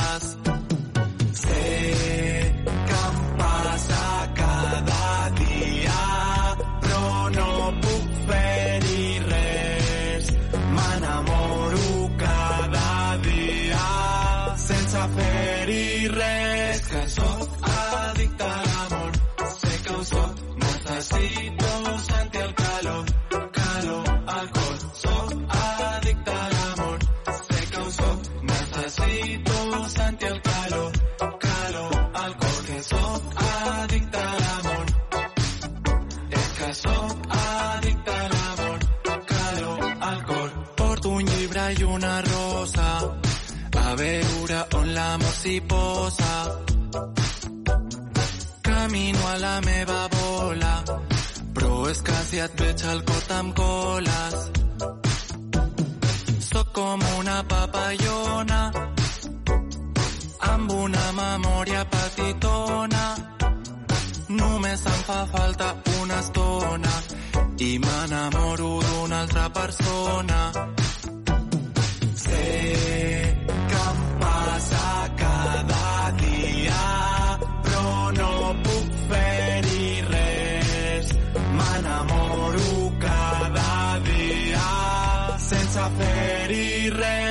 però 51.91 51.97
és 51.97 52.03
que 52.03 52.25
si 52.25 52.39
et 52.39 52.61
veig 52.61 52.83
al 52.87 53.01
cot 53.05 53.31
em 53.37 53.49
coles. 53.53 54.37
Sóc 56.51 56.73
com 56.73 57.01
una 57.19 57.43
papallona, 57.53 58.61
amb 60.53 60.73
una 60.73 61.07
memòria 61.19 61.85
petitona. 61.95 63.05
Només 64.29 64.87
em 64.87 65.01
fa 65.09 65.21
falta 65.35 65.75
una 66.01 66.21
estona 66.21 66.95
i 67.59 67.79
m'enamoro 67.79 68.75
d'una 68.87 69.21
altra 69.25 69.49
persona. 69.51 70.80
mi 86.91 86.97
rey. 86.97 87.30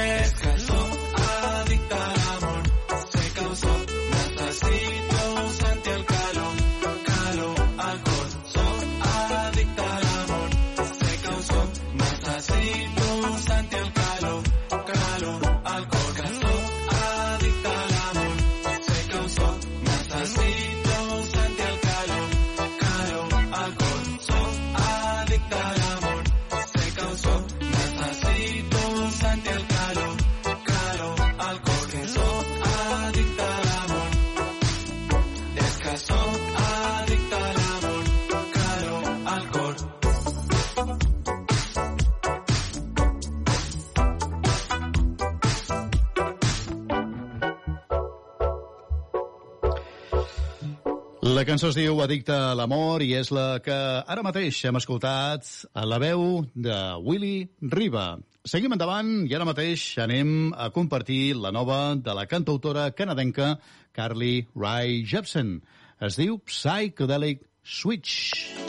Cançó 51.50 51.72
es 51.72 51.78
diu 51.80 51.98
Addicte 52.04 52.36
a 52.36 52.52
l'amor 52.54 53.02
i 53.02 53.16
és 53.18 53.32
la 53.34 53.58
que 53.66 53.74
ara 53.74 54.22
mateix 54.22 54.60
hem 54.70 54.78
escoltat 54.78 55.48
a 55.74 55.86
la 55.88 55.98
veu 55.98 56.44
de 56.54 56.76
Willy 57.02 57.50
Riba. 57.74 58.20
Seguim 58.46 58.78
endavant 58.78 59.10
i 59.26 59.34
ara 59.34 59.50
mateix 59.50 59.88
anem 60.06 60.54
a 60.54 60.70
compartir 60.76 61.34
la 61.42 61.50
nova 61.56 61.96
de 61.98 62.14
la 62.14 62.28
cantautora 62.30 62.92
canadenca 62.94 63.56
Carly 63.98 64.46
Rae 64.54 65.02
Jepsen. 65.02 65.58
Es 65.98 66.22
diu 66.22 66.38
Psychedelic 66.46 67.48
Switch. 67.66 68.44
I 68.46 68.69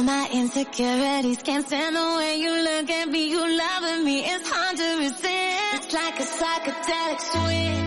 all 0.00 0.06
my 0.06 0.30
insecurities 0.32 1.42
can't 1.42 1.66
stand 1.66 1.94
the 1.94 2.16
way 2.16 2.40
you 2.40 2.52
look 2.64 2.88
at 2.88 3.08
me. 3.08 3.30
You 3.30 3.40
loving 3.58 4.04
me, 4.04 4.24
it's 4.24 4.48
hard 4.48 4.76
to 4.78 4.98
resist. 4.98 5.26
It's 5.74 5.92
like 5.92 6.18
a 6.18 6.26
psychedelic 6.38 7.20
switch. 7.20 7.79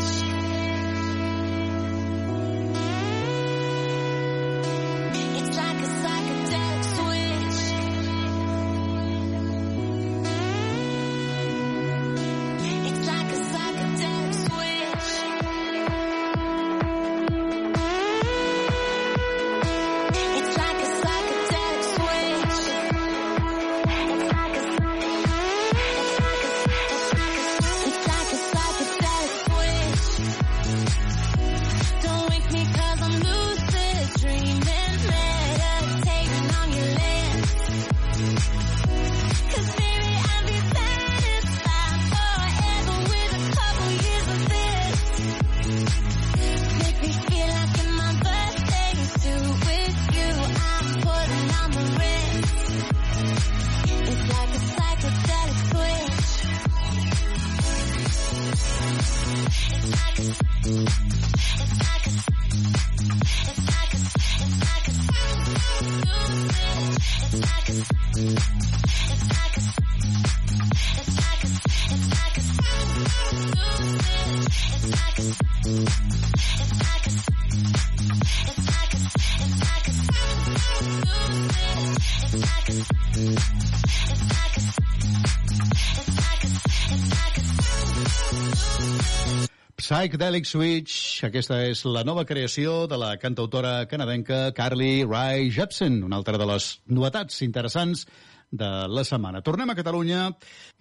Psychedelic 89.93 90.47
Switch, 90.49 90.93
aquesta 91.21 91.59
és 91.67 91.83
la 91.85 92.01
nova 92.01 92.23
creació 92.25 92.87
de 92.89 92.97
la 92.97 93.11
cantautora 93.21 93.83
canadenca 93.85 94.47
Carly 94.57 95.03
Rae 95.05 95.51
Jepsen, 95.53 95.99
una 96.07 96.17
altra 96.17 96.39
de 96.41 96.47
les 96.49 96.69
novetats 96.89 97.43
interessants 97.45 98.01
de 98.49 98.69
la 98.89 99.03
setmana. 99.05 99.43
Tornem 99.45 99.69
a 99.69 99.75
Catalunya 99.77 100.23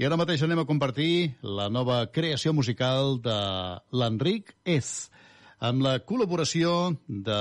i 0.00 0.06
ara 0.08 0.16
mateix 0.16 0.46
anem 0.46 0.62
a 0.62 0.64
compartir 0.70 1.34
la 1.44 1.66
nova 1.68 1.98
creació 2.08 2.54
musical 2.56 3.18
de 3.20 3.36
l'Enric 3.92 4.54
Ez, 4.64 5.10
amb 5.60 5.84
la 5.84 5.98
col·laboració 6.08 6.94
de 7.04 7.40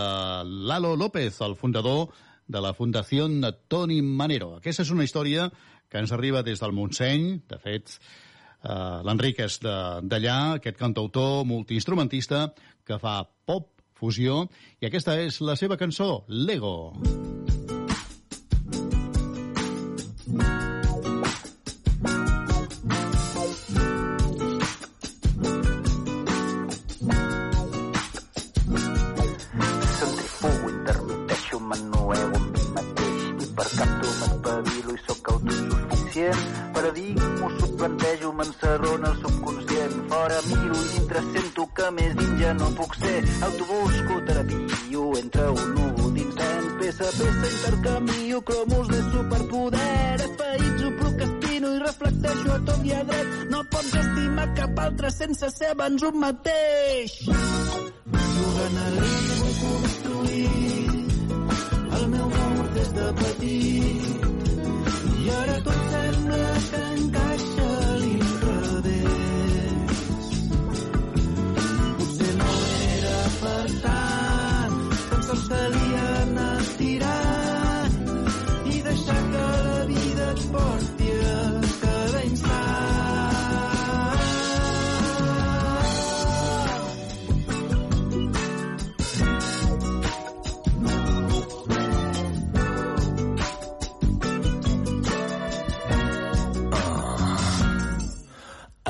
Lalo 0.73 0.97
López, 0.99 1.39
el 1.39 1.55
fundador 1.55 2.09
de 2.51 2.65
la 2.67 2.73
Fundació 2.75 3.29
Toni 3.71 4.01
Manero. 4.01 4.57
Aquesta 4.59 4.83
és 4.83 4.91
una 4.91 5.07
història 5.07 5.47
que 5.87 6.03
ens 6.03 6.11
arriba 6.11 6.43
des 6.43 6.59
del 6.59 6.75
Montseny, 6.75 7.45
de 7.47 7.61
fet, 7.63 7.95
Uh, 8.61 9.01
L'Enric 9.07 9.39
és 9.41 9.57
d'allà, 9.63 10.37
aquest 10.59 10.77
cantautor 10.77 11.41
multiinstrumentista 11.49 12.51
que 12.85 12.99
fa 13.01 13.23
pop, 13.49 13.71
fusió, 13.97 14.45
i 14.81 14.89
aquesta 14.89 15.17
és 15.21 15.41
la 15.41 15.57
seva 15.57 15.77
cançó, 15.81 16.23
Lego. 16.29 16.93
Mateix 32.75 33.23
i 33.43 33.47
per 33.57 33.67
sóc 35.07 35.31
autosuficient. 35.33 36.41
Paradigmo, 36.75 37.30
suplantejo, 37.81 38.31
m'encerrona 38.33 39.09
el 39.09 39.17
subconscient. 39.21 39.93
Fora 40.09 40.39
miro 40.45 40.75
i 40.75 40.87
dintre 40.93 41.21
sento 41.33 41.65
que 41.73 41.87
més 41.97 42.13
d'inja 42.15 42.53
no 42.53 42.67
puc 42.77 42.93
ser. 42.95 43.25
Autobusco, 43.47 44.13
terapio, 44.27 45.05
entre 45.17 45.47
un 45.49 45.73
núvol 45.73 46.13
d'incens. 46.13 46.67
Peça 46.77 47.09
peça 47.17 47.47
intercanvio 47.55 48.41
cromos 48.41 48.87
de 48.87 49.01
superpoder. 49.09 50.21
Espaïtzo, 50.27 50.87
procrastino 50.99 51.73
i 51.73 51.79
reflecteixo 51.81 52.53
a 52.53 52.59
tot 52.69 52.85
i 52.85 52.93
a 52.93 53.03
dret. 53.09 53.27
No 53.49 53.63
pots 53.73 53.93
estimar 54.03 54.47
cap 54.61 54.73
altre 54.85 55.09
sense 55.17 55.49
ser 55.57 55.73
abans 55.73 56.01
un 56.11 56.19
mateix. 56.21 57.17
Jugant 57.25 58.77
a 58.77 58.87
l'ego 58.99 59.49
construït 59.63 60.93
el 61.97 62.05
meu 62.13 62.27
mur 62.37 62.67
des 62.77 62.93
de 62.99 63.07
petit 63.23 64.29
i 65.21 65.29
ara 65.29 65.57
tot 65.65 65.81
sembla 65.91 66.43
que 66.69 66.81
encaixa 66.97 67.50
i 78.65 78.81
la 78.83 79.85
vida 79.85 80.31
et 80.31 80.41
porti 80.53 81.09
a 81.11 81.61
cada 81.81 82.23
instant. 82.23 82.61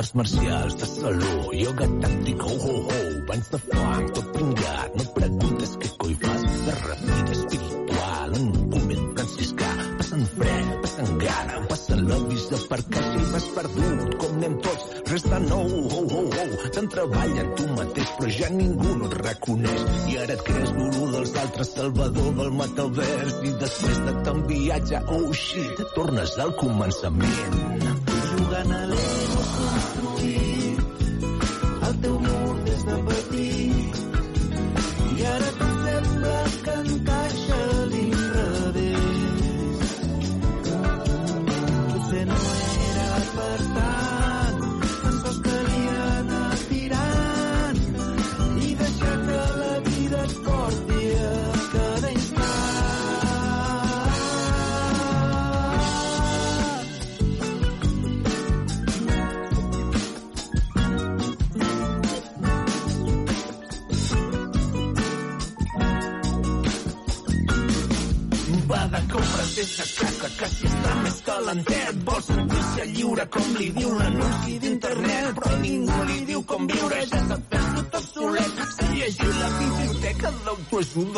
Arts 0.02 0.16
marcials 0.16 0.78
de 0.82 0.86
saló, 0.86 1.34
ioga 1.54 1.88
tàctic, 2.02 2.42
ho, 2.42 2.56
ho, 2.66 2.78
ho, 2.88 3.02
banys 3.28 3.52
de 3.54 3.60
fang, 3.68 4.08
tot 4.16 4.32
pingat, 4.38 4.96
no 4.98 5.04
què 5.18 5.51
treballa 16.92 17.46
tu 17.58 17.68
mateix, 17.78 18.12
però 18.18 18.34
ja 18.38 18.50
ningú 18.56 18.96
no 19.00 19.10
et 19.10 19.18
reconeix. 19.22 19.82
I 20.12 20.20
ara 20.26 20.38
et 20.38 20.46
creus 20.50 20.76
gurú 20.78 21.08
dels 21.16 21.34
altres, 21.44 21.74
salvador 21.78 22.30
del 22.42 22.54
metavers, 22.60 23.40
i 23.48 23.56
després 23.64 24.04
de 24.08 24.16
tant 24.28 24.46
viatge, 24.52 25.04
oh 25.18 25.34
shit, 25.46 25.84
tornes 25.96 26.38
al 26.46 26.56
començament. 26.62 27.60
Jugant 28.32 28.78
a 28.78 28.86
l'ego 28.94 29.21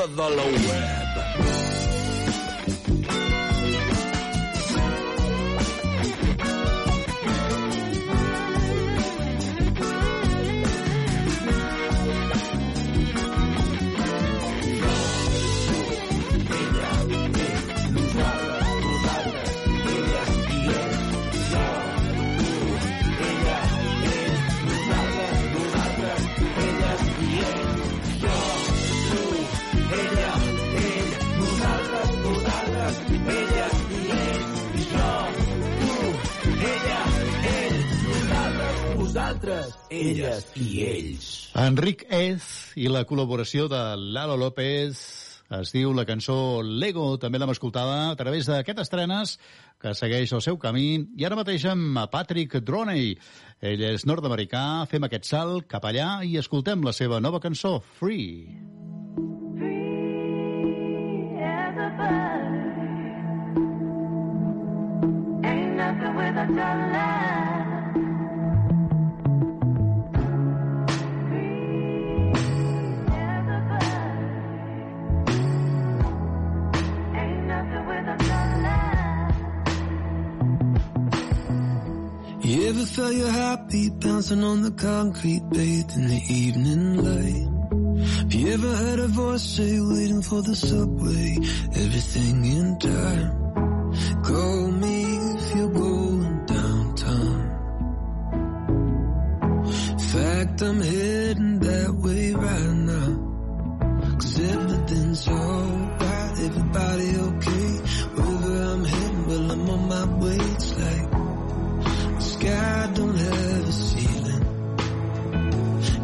d'autoajuda 0.07 0.53
de 0.57 0.97
la 0.97 1.02
i 42.75 42.89
la 42.89 43.03
col·laboració 43.05 43.67
de 43.71 43.81
Lalo 43.97 44.35
López 44.39 44.99
es 45.53 45.71
diu 45.75 45.91
la 45.93 46.05
cançó 46.07 46.63
Lego, 46.65 47.17
també 47.21 47.37
l'hem 47.37 47.51
escoltada 47.53 48.09
a 48.09 48.15
través 48.17 48.47
d'aquest 48.49 48.79
estrenes 48.81 49.35
que 49.81 49.93
segueix 49.93 50.33
el 50.33 50.41
seu 50.41 50.57
camí 50.57 51.03
i 51.19 51.27
ara 51.27 51.37
mateix 51.37 51.67
amb 51.69 51.99
Patrick 52.11 52.57
Droney. 52.65 53.13
Ell 53.61 53.83
és 53.93 54.07
nord-americà, 54.09 54.63
fem 54.89 55.05
aquest 55.05 55.29
salt 55.29 55.67
cap 55.69 55.85
allà 55.85 56.23
i 56.25 56.37
escoltem 56.41 56.81
la 56.85 56.95
seva 56.95 57.21
nova 57.21 57.43
cançó, 57.43 57.79
Free. 57.99 58.47
Ain't 65.43 65.75
nothing 65.77 66.15
without 66.15 66.49
your 66.49 66.75
love. 66.93 67.52
You 82.53 82.69
ever 82.69 82.85
felt 82.85 83.15
your 83.15 83.31
heartbeat 83.31 83.99
bouncing 83.99 84.43
on 84.43 84.61
the 84.61 84.69
concrete, 84.69 85.41
bathed 85.49 85.95
in 85.95 86.07
the 86.07 86.21
evening 86.29 86.97
light? 87.03 87.47
Have 88.19 88.31
you 88.31 88.53
ever 88.53 88.75
heard 88.75 88.99
a 88.99 89.07
voice 89.07 89.41
say, 89.41 89.79
waiting 89.79 90.21
for 90.21 90.43
the 90.43 90.55
subway, 90.55 91.35
everything 91.83 92.45
in 92.45 92.77
time? 92.77 93.31
Call 94.21 94.71
me 94.71 95.03
if 95.33 95.55
you're 95.55 95.73
going 95.73 96.45
downtown. 96.45 97.39
Fact, 100.11 100.61
I'm 100.61 100.81
heading 100.81 101.59
that 101.59 101.91
way 102.05 102.33
right 102.33 102.73
now. 102.93 104.13
Cause 104.19 104.39
everything's 104.39 105.27
alright, 105.27 106.39
everybody 106.39 107.09
okay. 107.17 107.69
Wherever 108.13 108.61
I'm 108.73 108.83
heading, 108.85 109.25
well, 109.27 109.51
I'm 109.53 109.69
on 109.71 109.87
my 109.89 110.05
way. 110.19 110.37
It's 110.53 110.77
like 110.77 111.02
sky 112.43 112.91
don't 112.93 113.15
have 113.15 113.69
a 113.69 113.71
ceiling. 113.71 114.43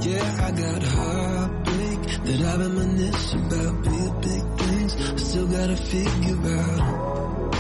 Yeah, 0.08 0.48
I 0.48 0.52
got 0.64 0.82
heartbreak 0.96 2.02
that 2.26 2.42
I 2.52 2.54
reminisce 2.64 3.34
about 3.34 3.74
real 3.88 4.14
big 4.28 4.44
things. 4.62 4.92
I 4.96 5.16
still 5.18 5.48
gotta 5.48 5.76
figure 5.76 6.42
out, 6.64 7.56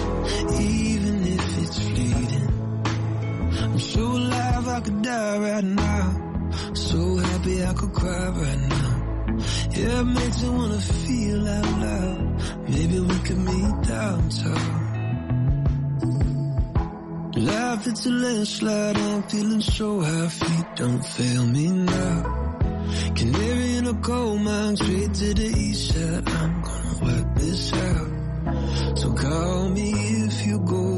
even 0.61 1.15
if 1.35 1.45
it's 1.63 1.79
fleeting. 1.89 2.49
I'm 3.63 3.79
so 3.79 4.03
alive 4.21 4.67
I 4.67 4.79
could 4.85 5.01
die 5.01 5.37
right 5.47 5.69
now. 5.85 6.05
So 6.73 7.17
happy 7.17 7.65
I 7.65 7.73
could 7.73 7.93
cry 7.93 8.27
right 8.43 8.61
now. 8.75 8.91
Yeah, 9.77 10.01
it 10.01 10.09
makes 10.19 10.41
me 10.43 10.49
wanna 10.49 10.81
feel 11.03 11.47
out 11.47 11.71
loud. 11.85 12.69
Maybe 12.69 12.99
we 12.99 13.17
could 13.25 13.41
meet 13.49 13.75
downtown. 13.87 14.88
It's 17.85 18.05
a 18.05 18.09
landslide. 18.09 18.97
I'm 18.97 19.23
feeling 19.23 19.61
so 19.61 20.01
high. 20.01 20.27
Feet 20.27 20.65
don't 20.75 21.01
fail 21.01 21.45
me 21.45 21.69
now. 21.69 22.57
Canary 23.15 23.75
in 23.75 23.87
a 23.87 23.93
coal 23.95 24.37
mine, 24.37 24.75
straight 24.75 25.13
to 25.13 25.33
the 25.33 25.47
east 25.57 25.93
side. 25.93 26.27
I'm 26.27 26.61
gonna 26.61 27.05
work 27.05 27.35
this 27.35 27.73
out. 27.73 28.97
So 28.97 29.13
call 29.13 29.69
me 29.69 29.91
if 30.25 30.45
you're 30.45 30.59
going 30.59 30.88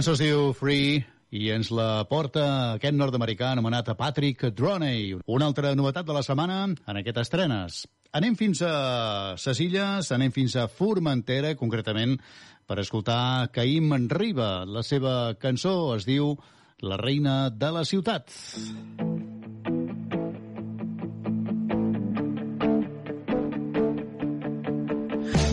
cançó 0.00 0.14
es 0.16 0.20
diu 0.22 0.54
Free 0.56 1.02
i 1.36 1.50
ens 1.52 1.68
la 1.76 2.06
porta 2.08 2.42
aquest 2.78 2.94
nord-americà 2.96 3.50
anomenat 3.52 3.90
Patrick 3.98 4.46
Droney. 4.56 5.18
Una 5.28 5.44
altra 5.50 5.74
novetat 5.76 6.06
de 6.08 6.14
la 6.16 6.22
setmana 6.24 6.62
en 6.72 6.96
aquestes 6.96 7.26
estrenes. 7.28 7.82
Anem 8.16 8.32
fins 8.32 8.62
a 8.64 9.34
ses 9.36 9.60
illes, 9.60 10.08
anem 10.16 10.32
fins 10.32 10.54
a 10.56 10.70
Formentera, 10.72 11.52
concretament, 11.52 12.14
per 12.64 12.78
escoltar 12.80 13.50
Caïm 13.52 13.92
Riba. 14.08 14.64
La 14.64 14.80
seva 14.80 15.34
cançó 15.36 15.92
es 15.98 16.08
diu 16.08 16.32
La 16.80 16.96
reina 16.96 17.50
de 17.50 17.70
la 17.70 17.84
ciutat. 17.84 18.32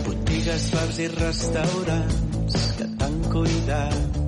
Botigues, 0.08 0.72
bars 0.78 1.04
i 1.04 1.10
restaurants 1.18 2.64
que 2.80 2.90
t'han 2.96 3.20
cuidat. 3.28 4.27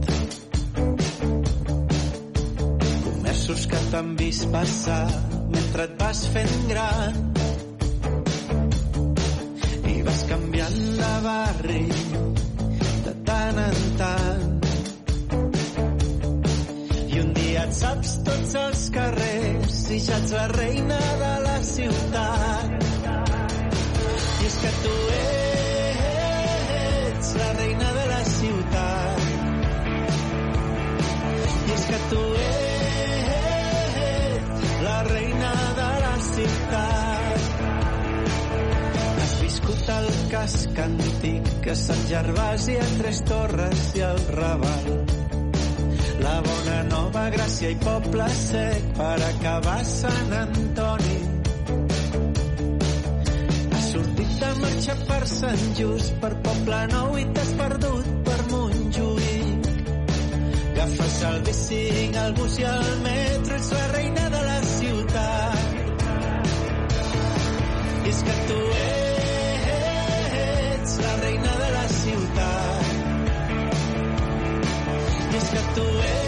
Comerços 3.50 3.66
que 3.66 3.80
t'han 3.90 4.10
vist 4.14 4.46
passar 4.54 5.10
mentre 5.50 5.86
et 5.88 5.94
vas 5.98 6.20
fent 6.34 6.68
gran. 6.70 7.16
I 9.90 10.04
vas 10.06 10.22
canviant 10.30 10.78
de 11.00 11.10
barri 11.24 11.88
de 13.08 13.14
tant 13.26 13.58
en 13.64 13.80
tant. 14.04 14.46
I 17.08 17.20
un 17.24 17.34
dia 17.42 17.66
et 17.66 17.74
saps 17.74 18.14
tots 18.30 18.56
els 18.68 18.86
carrers 19.00 19.82
i 19.98 20.00
ja 20.06 20.22
ets 20.22 20.38
la 20.38 20.48
reina 20.54 21.02
de 21.26 21.34
la 21.50 21.58
ciutat. 21.74 22.88
I 24.30 24.46
és 24.54 24.56
que 24.62 24.72
tu 24.86 24.96
ets 27.18 27.36
la 27.42 27.52
reina 27.66 27.94
de 28.00 28.06
la 28.16 28.24
ciutat. 28.38 29.22
I 31.66 31.80
és 31.80 31.84
que 31.94 32.00
tu 32.14 32.28
ets 32.46 32.69
ciutat. 36.70 37.42
Has 39.20 39.34
viscut 39.42 39.90
el 39.96 40.10
casc 40.32 40.80
antic 40.84 41.50
que 41.64 41.76
Sant 41.76 42.06
Gervasi 42.10 42.78
a 42.78 42.88
Tres 43.00 43.24
Torres 43.26 43.96
i 43.96 44.06
el 44.06 44.22
Raval. 44.36 44.88
La 46.20 46.38
bona 46.44 46.84
nova 46.90 47.30
Gràcia 47.32 47.72
i 47.72 47.78
Poble 47.80 48.28
Sec 48.36 48.94
per 48.98 49.18
acabar 49.30 49.82
Sant 49.88 50.34
Antoni 50.44 51.20
sortit 53.90 54.34
de 54.38 54.50
marxa 54.60 54.96
per 55.08 55.24
Sant 55.28 55.64
Just, 55.78 56.12
per 56.22 56.30
Poble 56.46 56.82
Nou 56.92 57.16
i 57.18 57.24
t'has 57.34 57.54
perdut 57.58 58.12
per 58.28 58.38
Montjuïc. 58.52 59.70
Agafes 60.76 61.18
el 61.32 61.42
B5, 61.48 62.20
el 62.26 62.38
bus 62.38 62.60
i 62.60 62.68
el 62.70 62.92
metro, 63.08 63.56
ets 63.56 63.72
la 63.74 63.88
reina 63.96 64.30
de 64.36 64.44
la 64.46 64.60
I 68.10 68.12
és 68.12 68.22
que 68.26 68.36
tu 68.50 68.56
ets 69.72 70.94
la 71.04 71.12
reina 71.20 71.52
de 71.60 71.68
la 71.76 71.84
ciutat. 71.98 72.88
I 75.30 75.38
és 75.42 75.48
que 75.54 75.62
tu 75.76 75.86
ets 76.08 76.19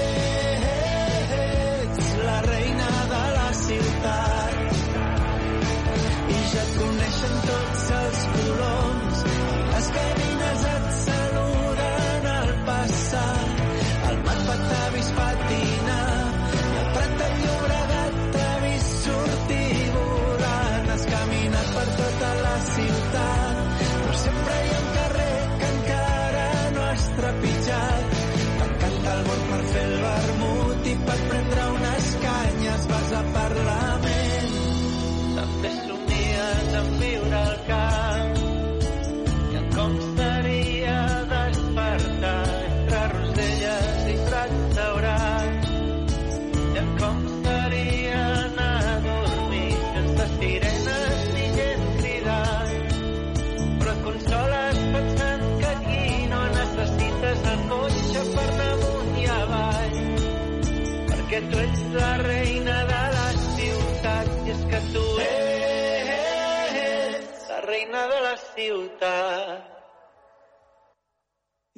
ciutat. 68.56 69.62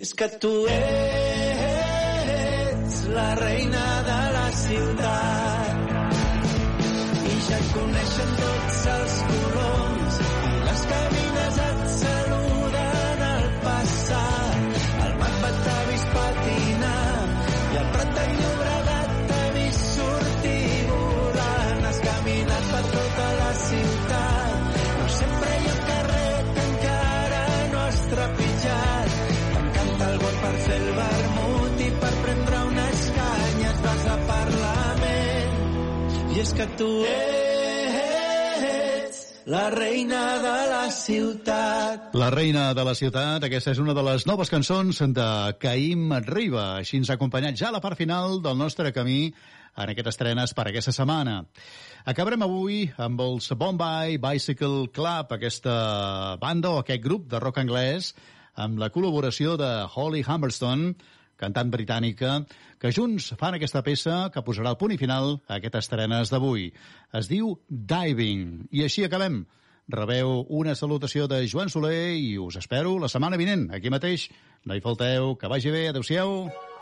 És 0.03 0.11
que 0.17 0.28
tu 0.41 0.53
ets 0.76 1.47
la 3.17 3.30
reina 3.36 3.86
de 4.09 4.21
la 4.38 4.47
ciutat. 4.63 5.78
I 7.34 7.36
ja 7.47 7.57
et 7.59 7.67
coneixen 7.78 8.30
tots 8.41 8.80
els 8.95 9.03
és 36.44 36.52
que 36.52 36.66
tu 36.76 36.88
ets 37.08 39.20
la 39.48 39.70
reina 39.72 40.44
de 40.44 40.56
la 40.68 40.91
ciutat 40.91 42.12
La 42.20 42.28
reina 42.34 42.74
de 42.76 42.84
la 42.84 42.91
ciutat, 43.00 43.46
aquesta 43.48 43.72
és 43.72 43.80
una 43.80 43.96
de 43.96 44.04
les 44.04 44.26
noves 44.28 44.52
cançons 44.52 45.00
de 45.16 45.28
Caïm 45.62 46.12
Riba. 46.28 46.66
Així 46.82 47.00
ens 47.00 47.08
ha 47.08 47.16
acompanyat 47.16 47.56
ja 47.62 47.70
a 47.70 47.76
la 47.78 47.82
part 47.86 47.96
final 47.96 48.44
del 48.44 48.60
nostre 48.60 48.91
camí 48.91 49.32
en 49.32 49.88
aquestes 49.94 50.18
estrenes 50.18 50.52
per 50.58 50.66
aquesta 50.68 50.91
setmana. 50.91 51.46
Acabarem 52.12 52.44
avui 52.44 52.91
amb 53.00 53.24
els 53.24 53.48
Bombay 53.56 54.20
Bicycle 54.20 54.91
Club, 54.91 55.32
aquesta 55.32 56.36
banda 56.44 56.76
o 56.76 56.84
aquest 56.84 57.08
grup 57.08 57.32
de 57.32 57.39
rock 57.39 57.64
anglès, 57.64 58.12
amb 58.60 58.84
la 58.84 58.91
col·laboració 58.91 59.56
de 59.56 59.88
Holly 59.96 60.28
Humberstone, 60.28 60.91
cantant 61.40 61.72
britànica, 61.74 62.40
que 62.80 62.92
junts 62.92 63.32
fan 63.40 63.58
aquesta 63.58 63.84
peça 63.86 64.28
que 64.34 64.44
posarà 64.46 64.74
el 64.74 64.80
punt 64.82 64.94
i 64.96 65.00
final 65.02 65.38
a 65.48 65.58
aquestes 65.60 65.88
estrenes 65.88 66.34
d'avui. 66.34 66.70
Es 67.14 67.30
diu 67.32 67.56
Diving. 67.70 68.68
I 68.72 68.86
així 68.88 69.06
acabem. 69.08 69.44
Rebeu 69.94 70.46
una 70.48 70.78
salutació 70.80 71.28
de 71.28 71.42
Joan 71.52 71.70
Soler 71.70 72.16
i 72.16 72.38
us 72.40 72.56
espero 72.62 72.96
la 73.00 73.12
setmana 73.12 73.40
vinent, 73.40 73.68
aquí 73.76 73.92
mateix. 73.92 74.30
No 74.64 74.78
hi 74.78 74.86
falteu, 74.86 75.36
que 75.36 75.52
vagi 75.52 75.76
bé, 75.76 75.90
adeu-siau. 75.92 76.38
Wake 76.48 76.72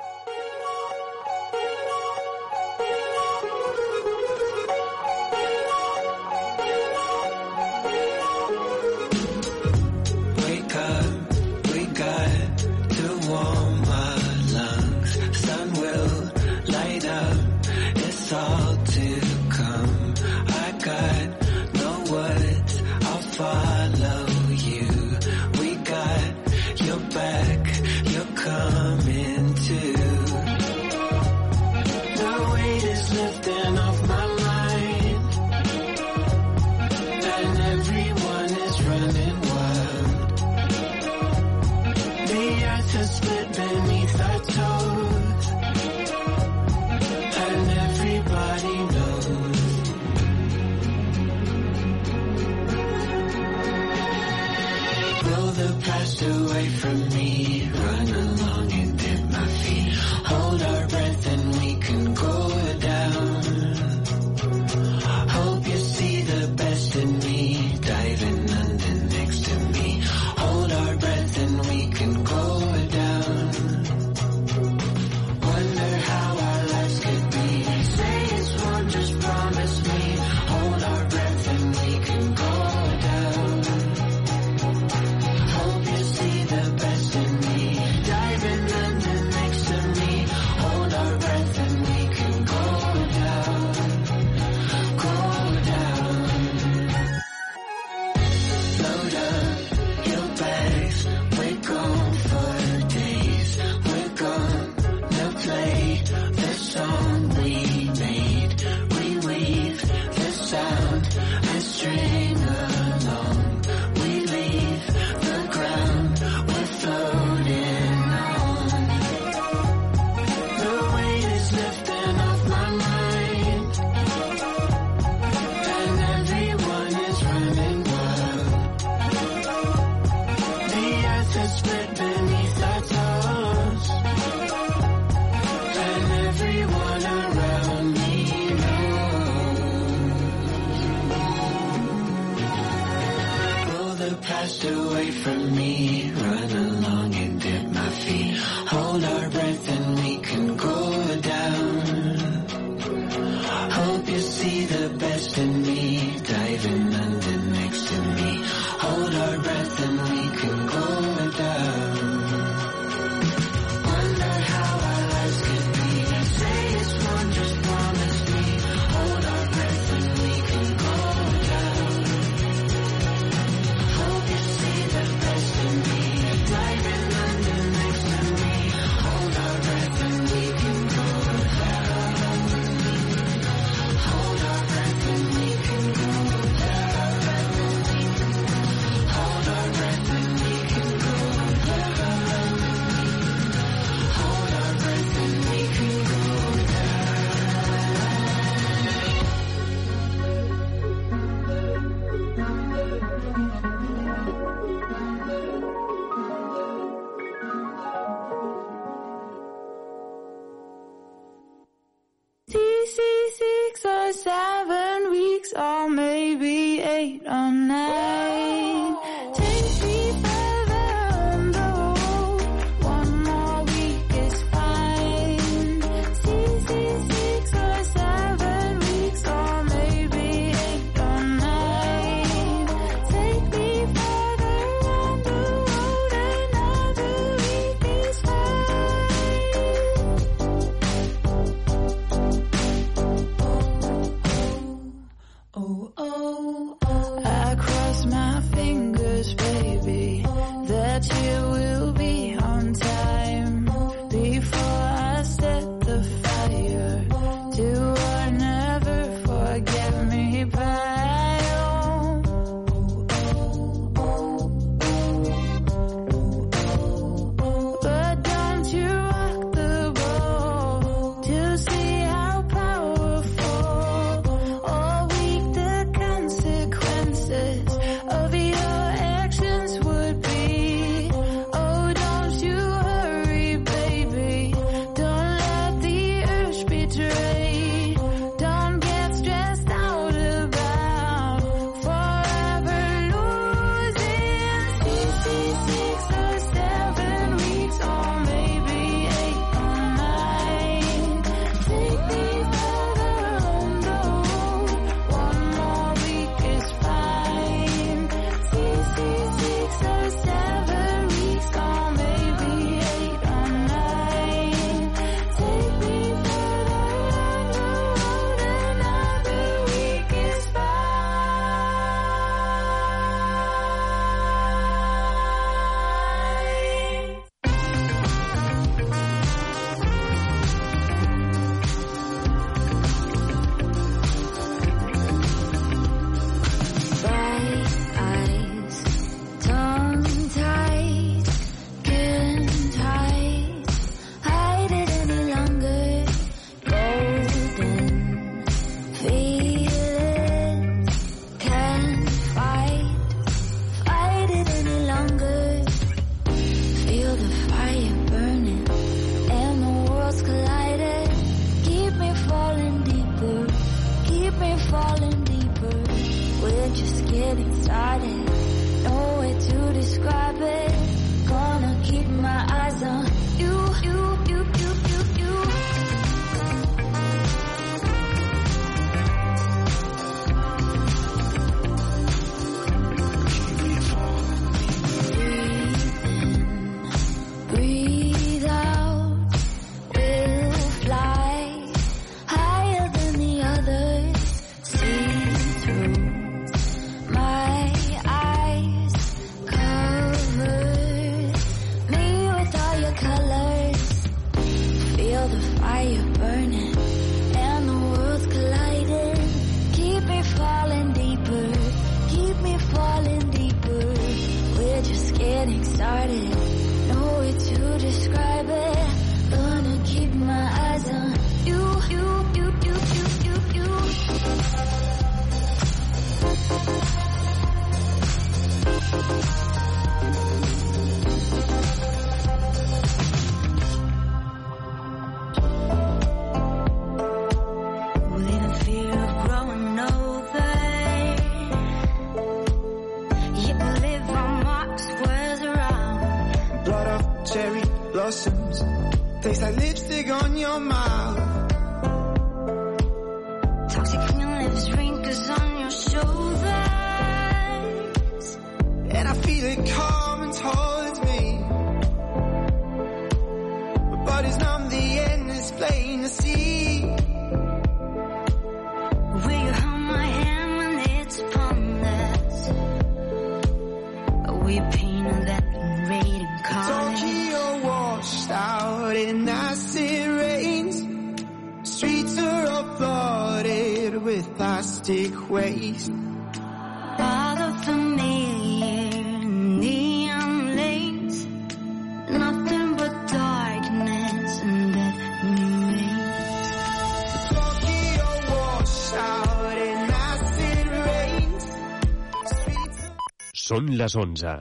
Són 503.61 503.67
les 503.77 503.95
11. 504.01 504.31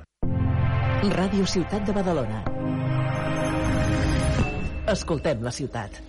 Ràdio 1.15 1.49
Ciutat 1.55 1.85
de 1.85 1.93
Badalona. 1.93 2.39
Escoltem 4.95 5.45
la 5.45 5.53
ciutat. 5.53 6.01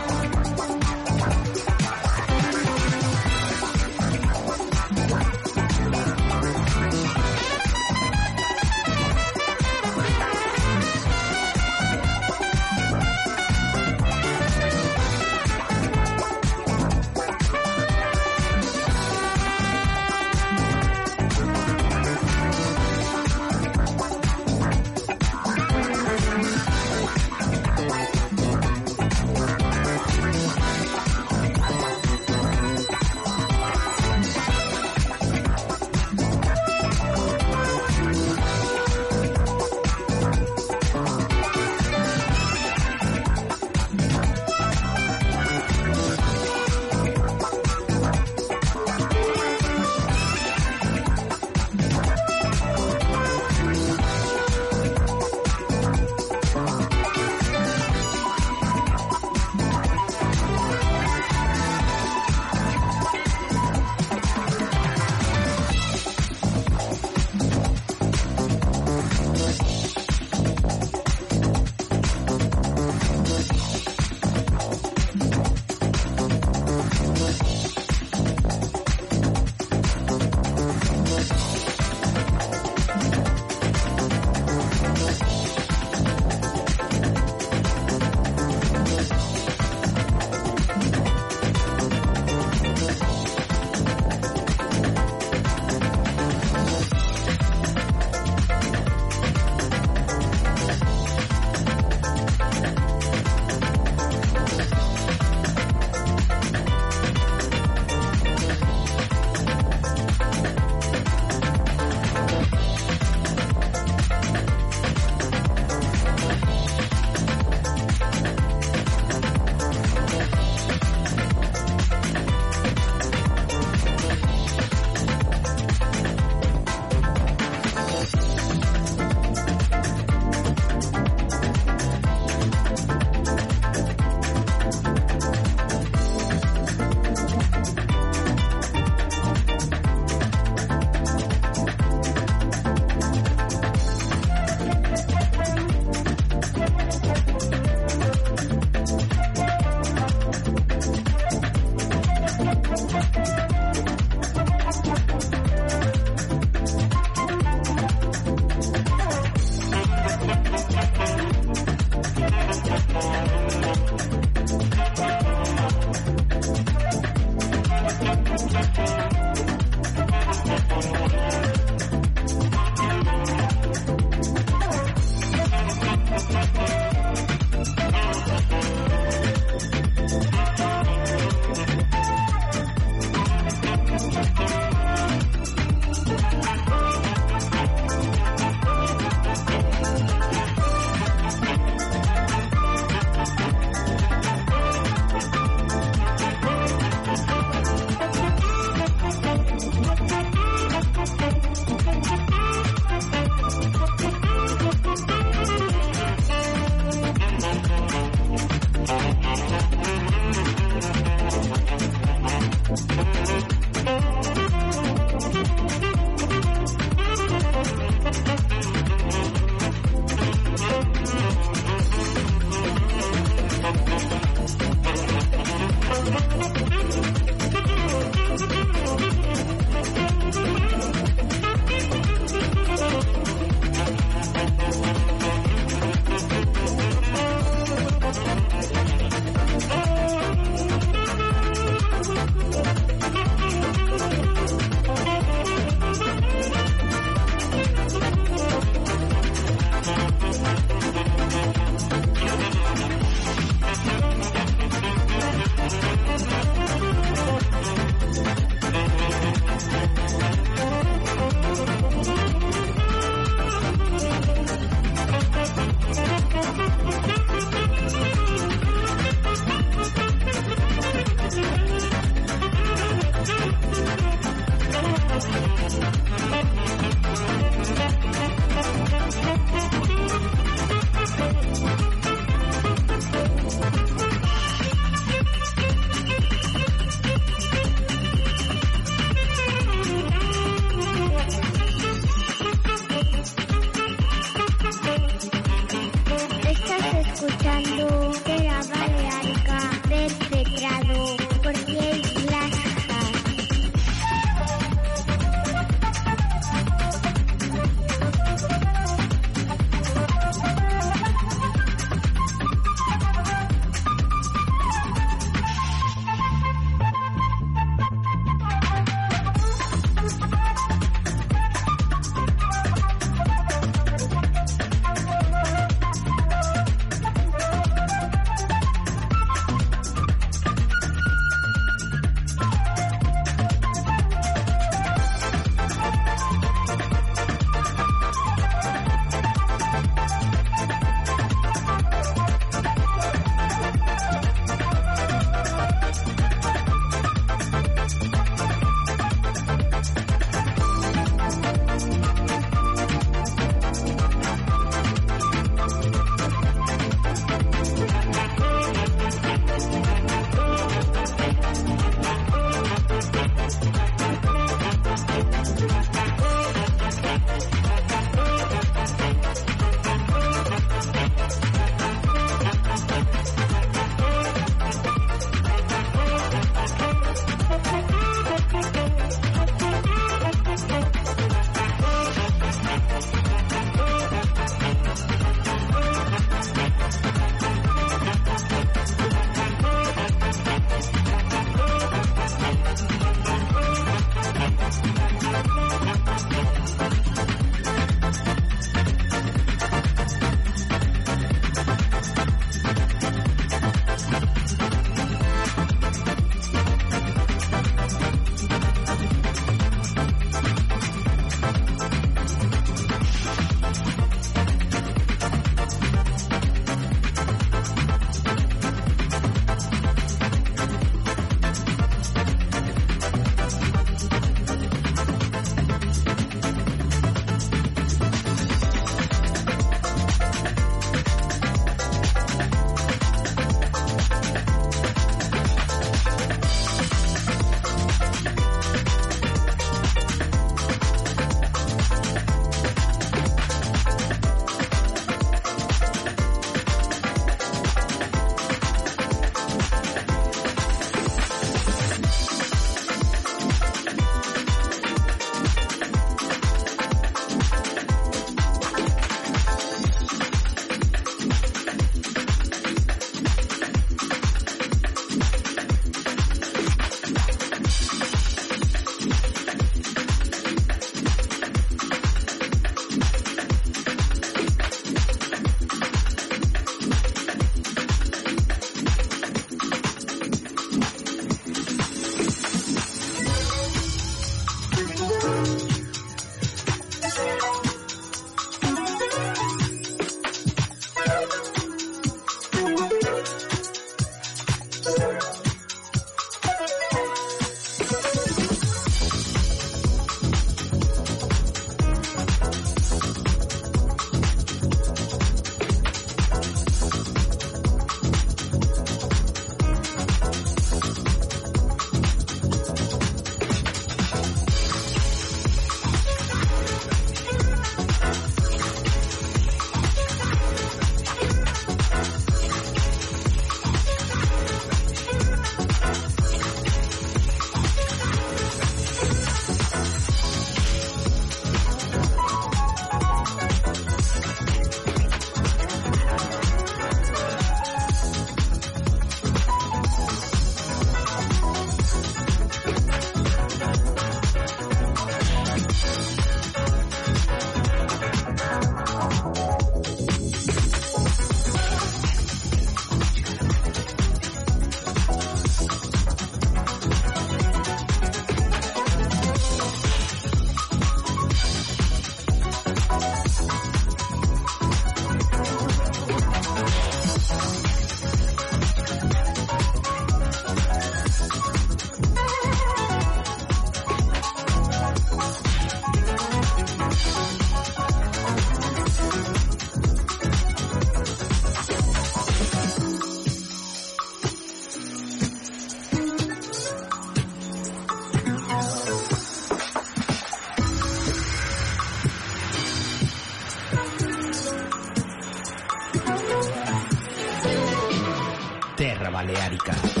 Cantábrica. 599.57 600.00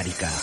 Baleárica. 0.00 0.39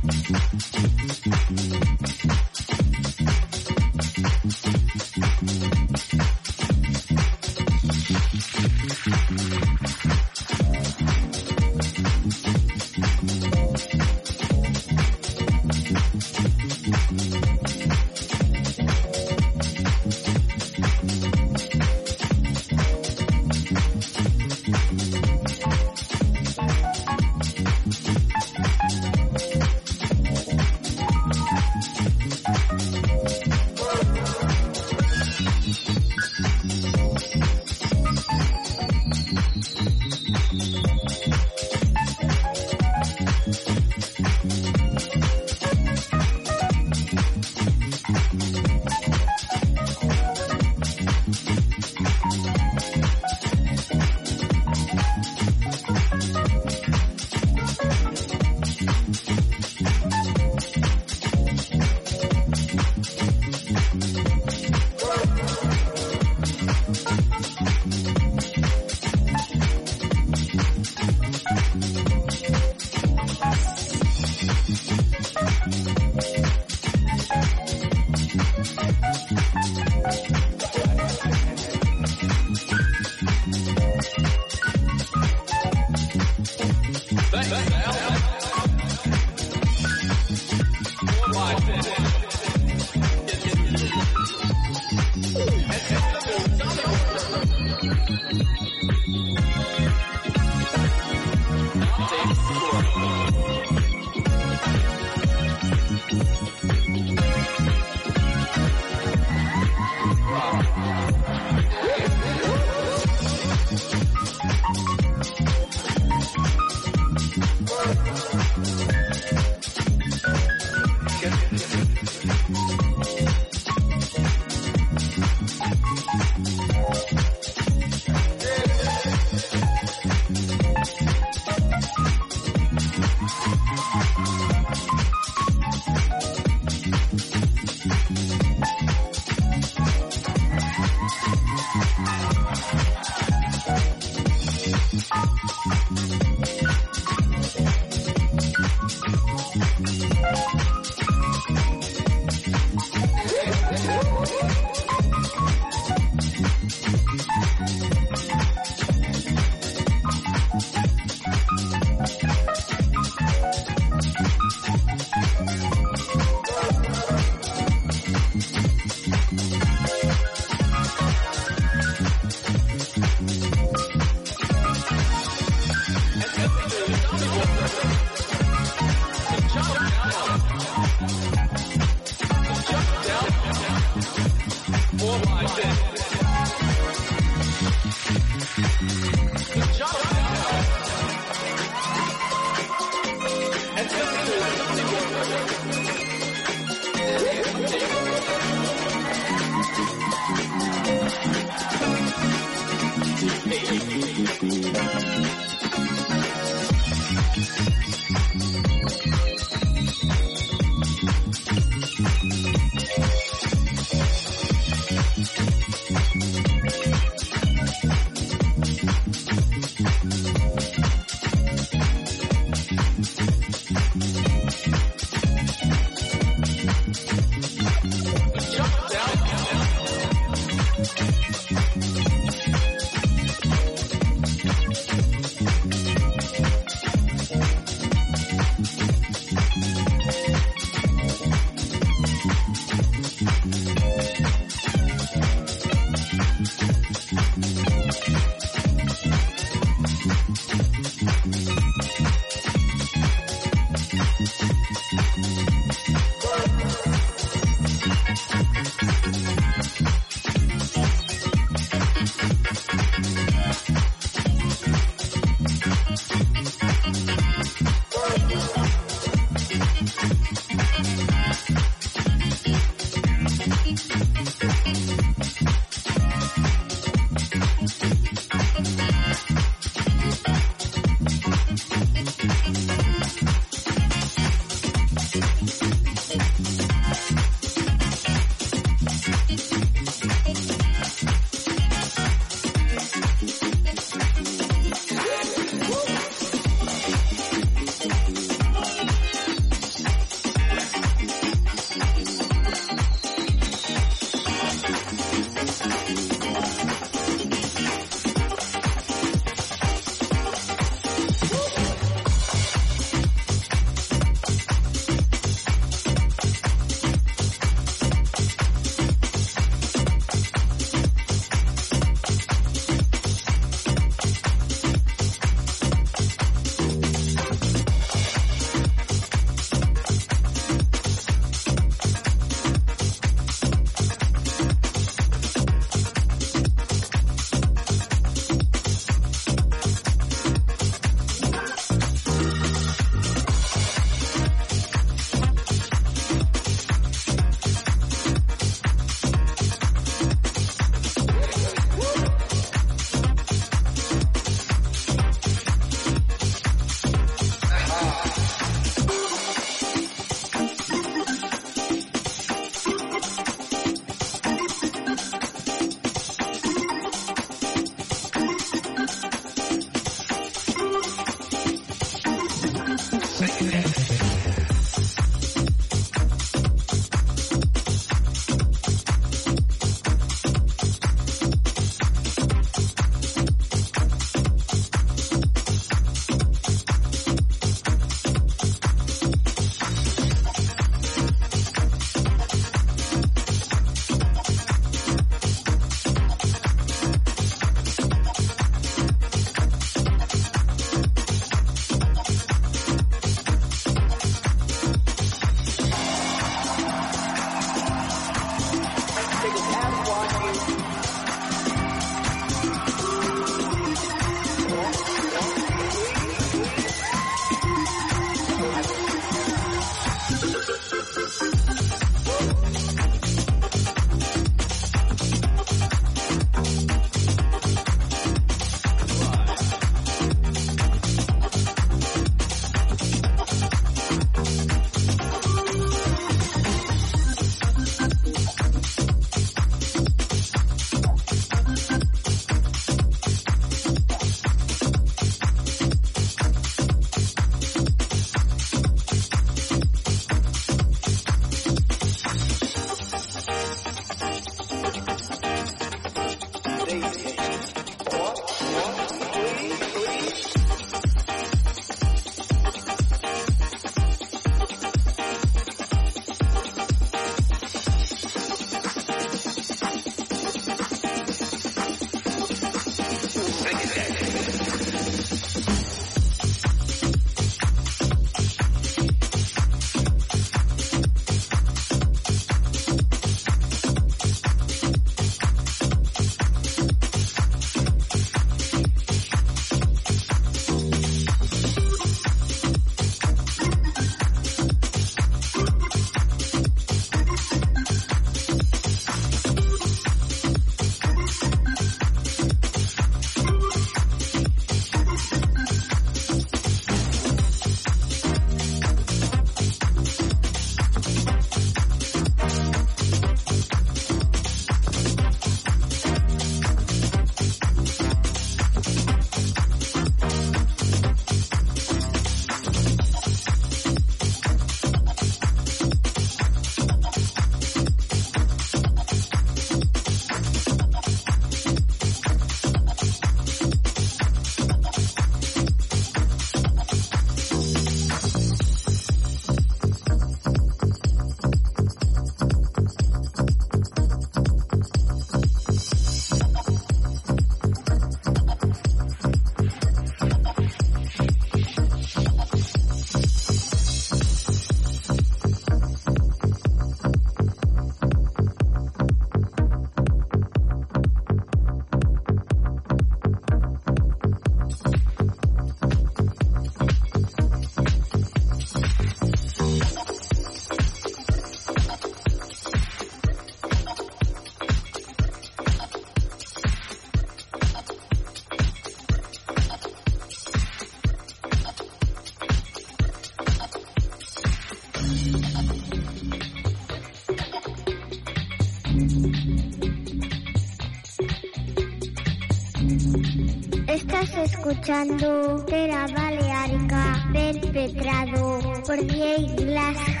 escuchando 594.61 595.39
de 595.45 595.67
la 595.69 595.87
Baleárica, 595.87 597.09
perpetrado 597.11 598.39
por 598.63 598.85
Diego 598.85 599.35
Glass. 599.37 600.00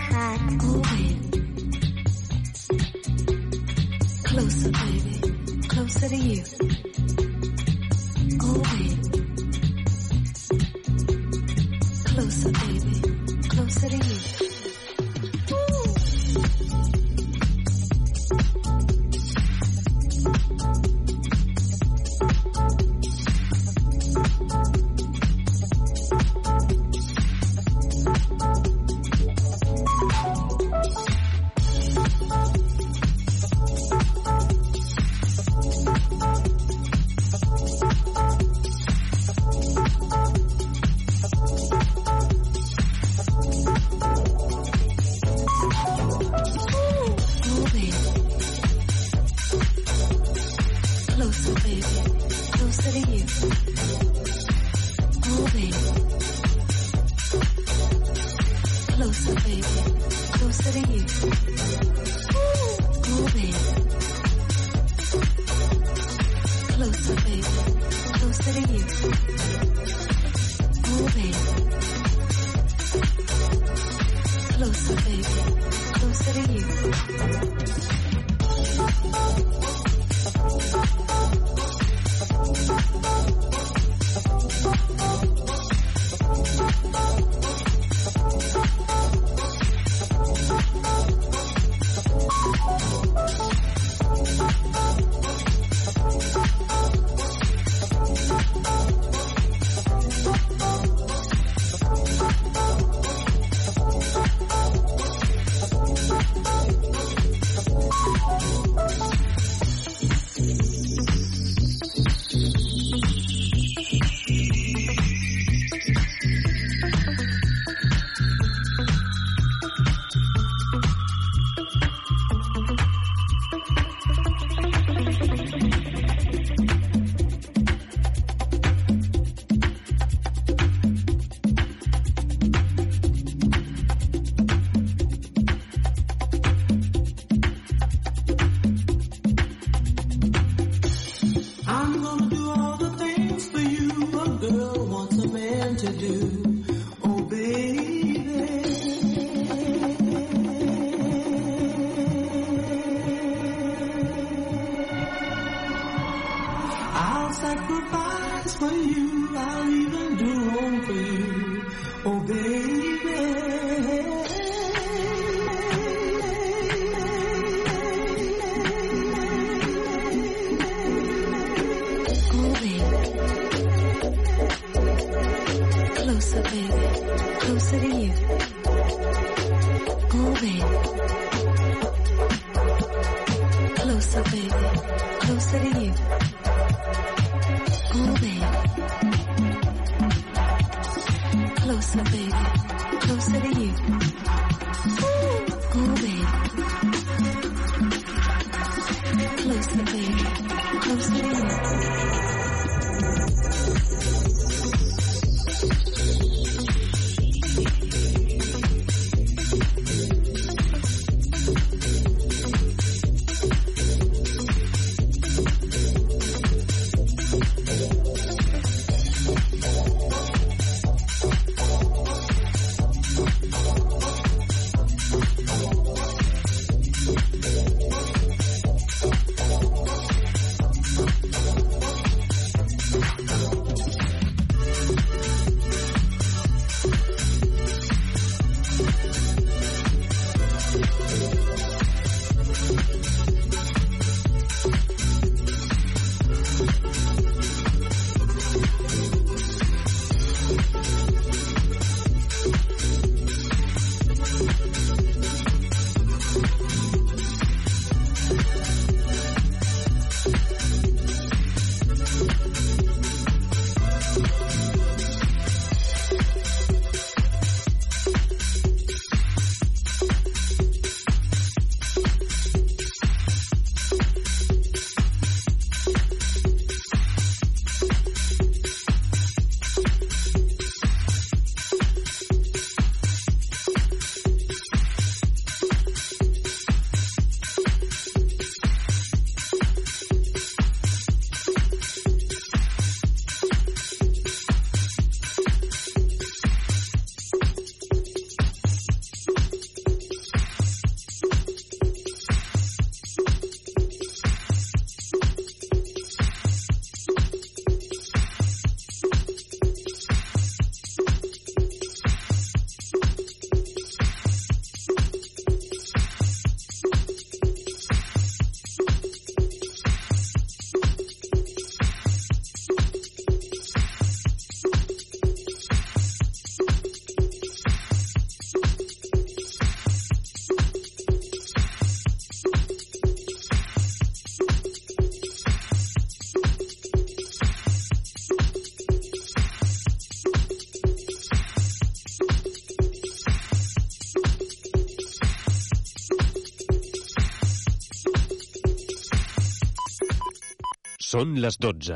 Són 351.21 351.35
les 351.37 351.53
12. 351.61 351.95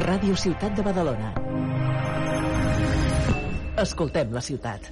Ràdio 0.00 0.32
Ciutat 0.42 0.72
de 0.72 0.82
Badalona. 0.86 1.32
Escoltem 3.82 4.32
la 4.32 4.40
ciutat. 4.46 4.86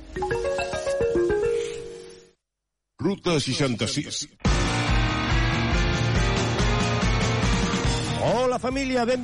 Ruta 3.00 3.38
66. 3.40 4.20
Hola 8.28 8.60
família, 8.60 9.08
benvinguts 9.08 9.16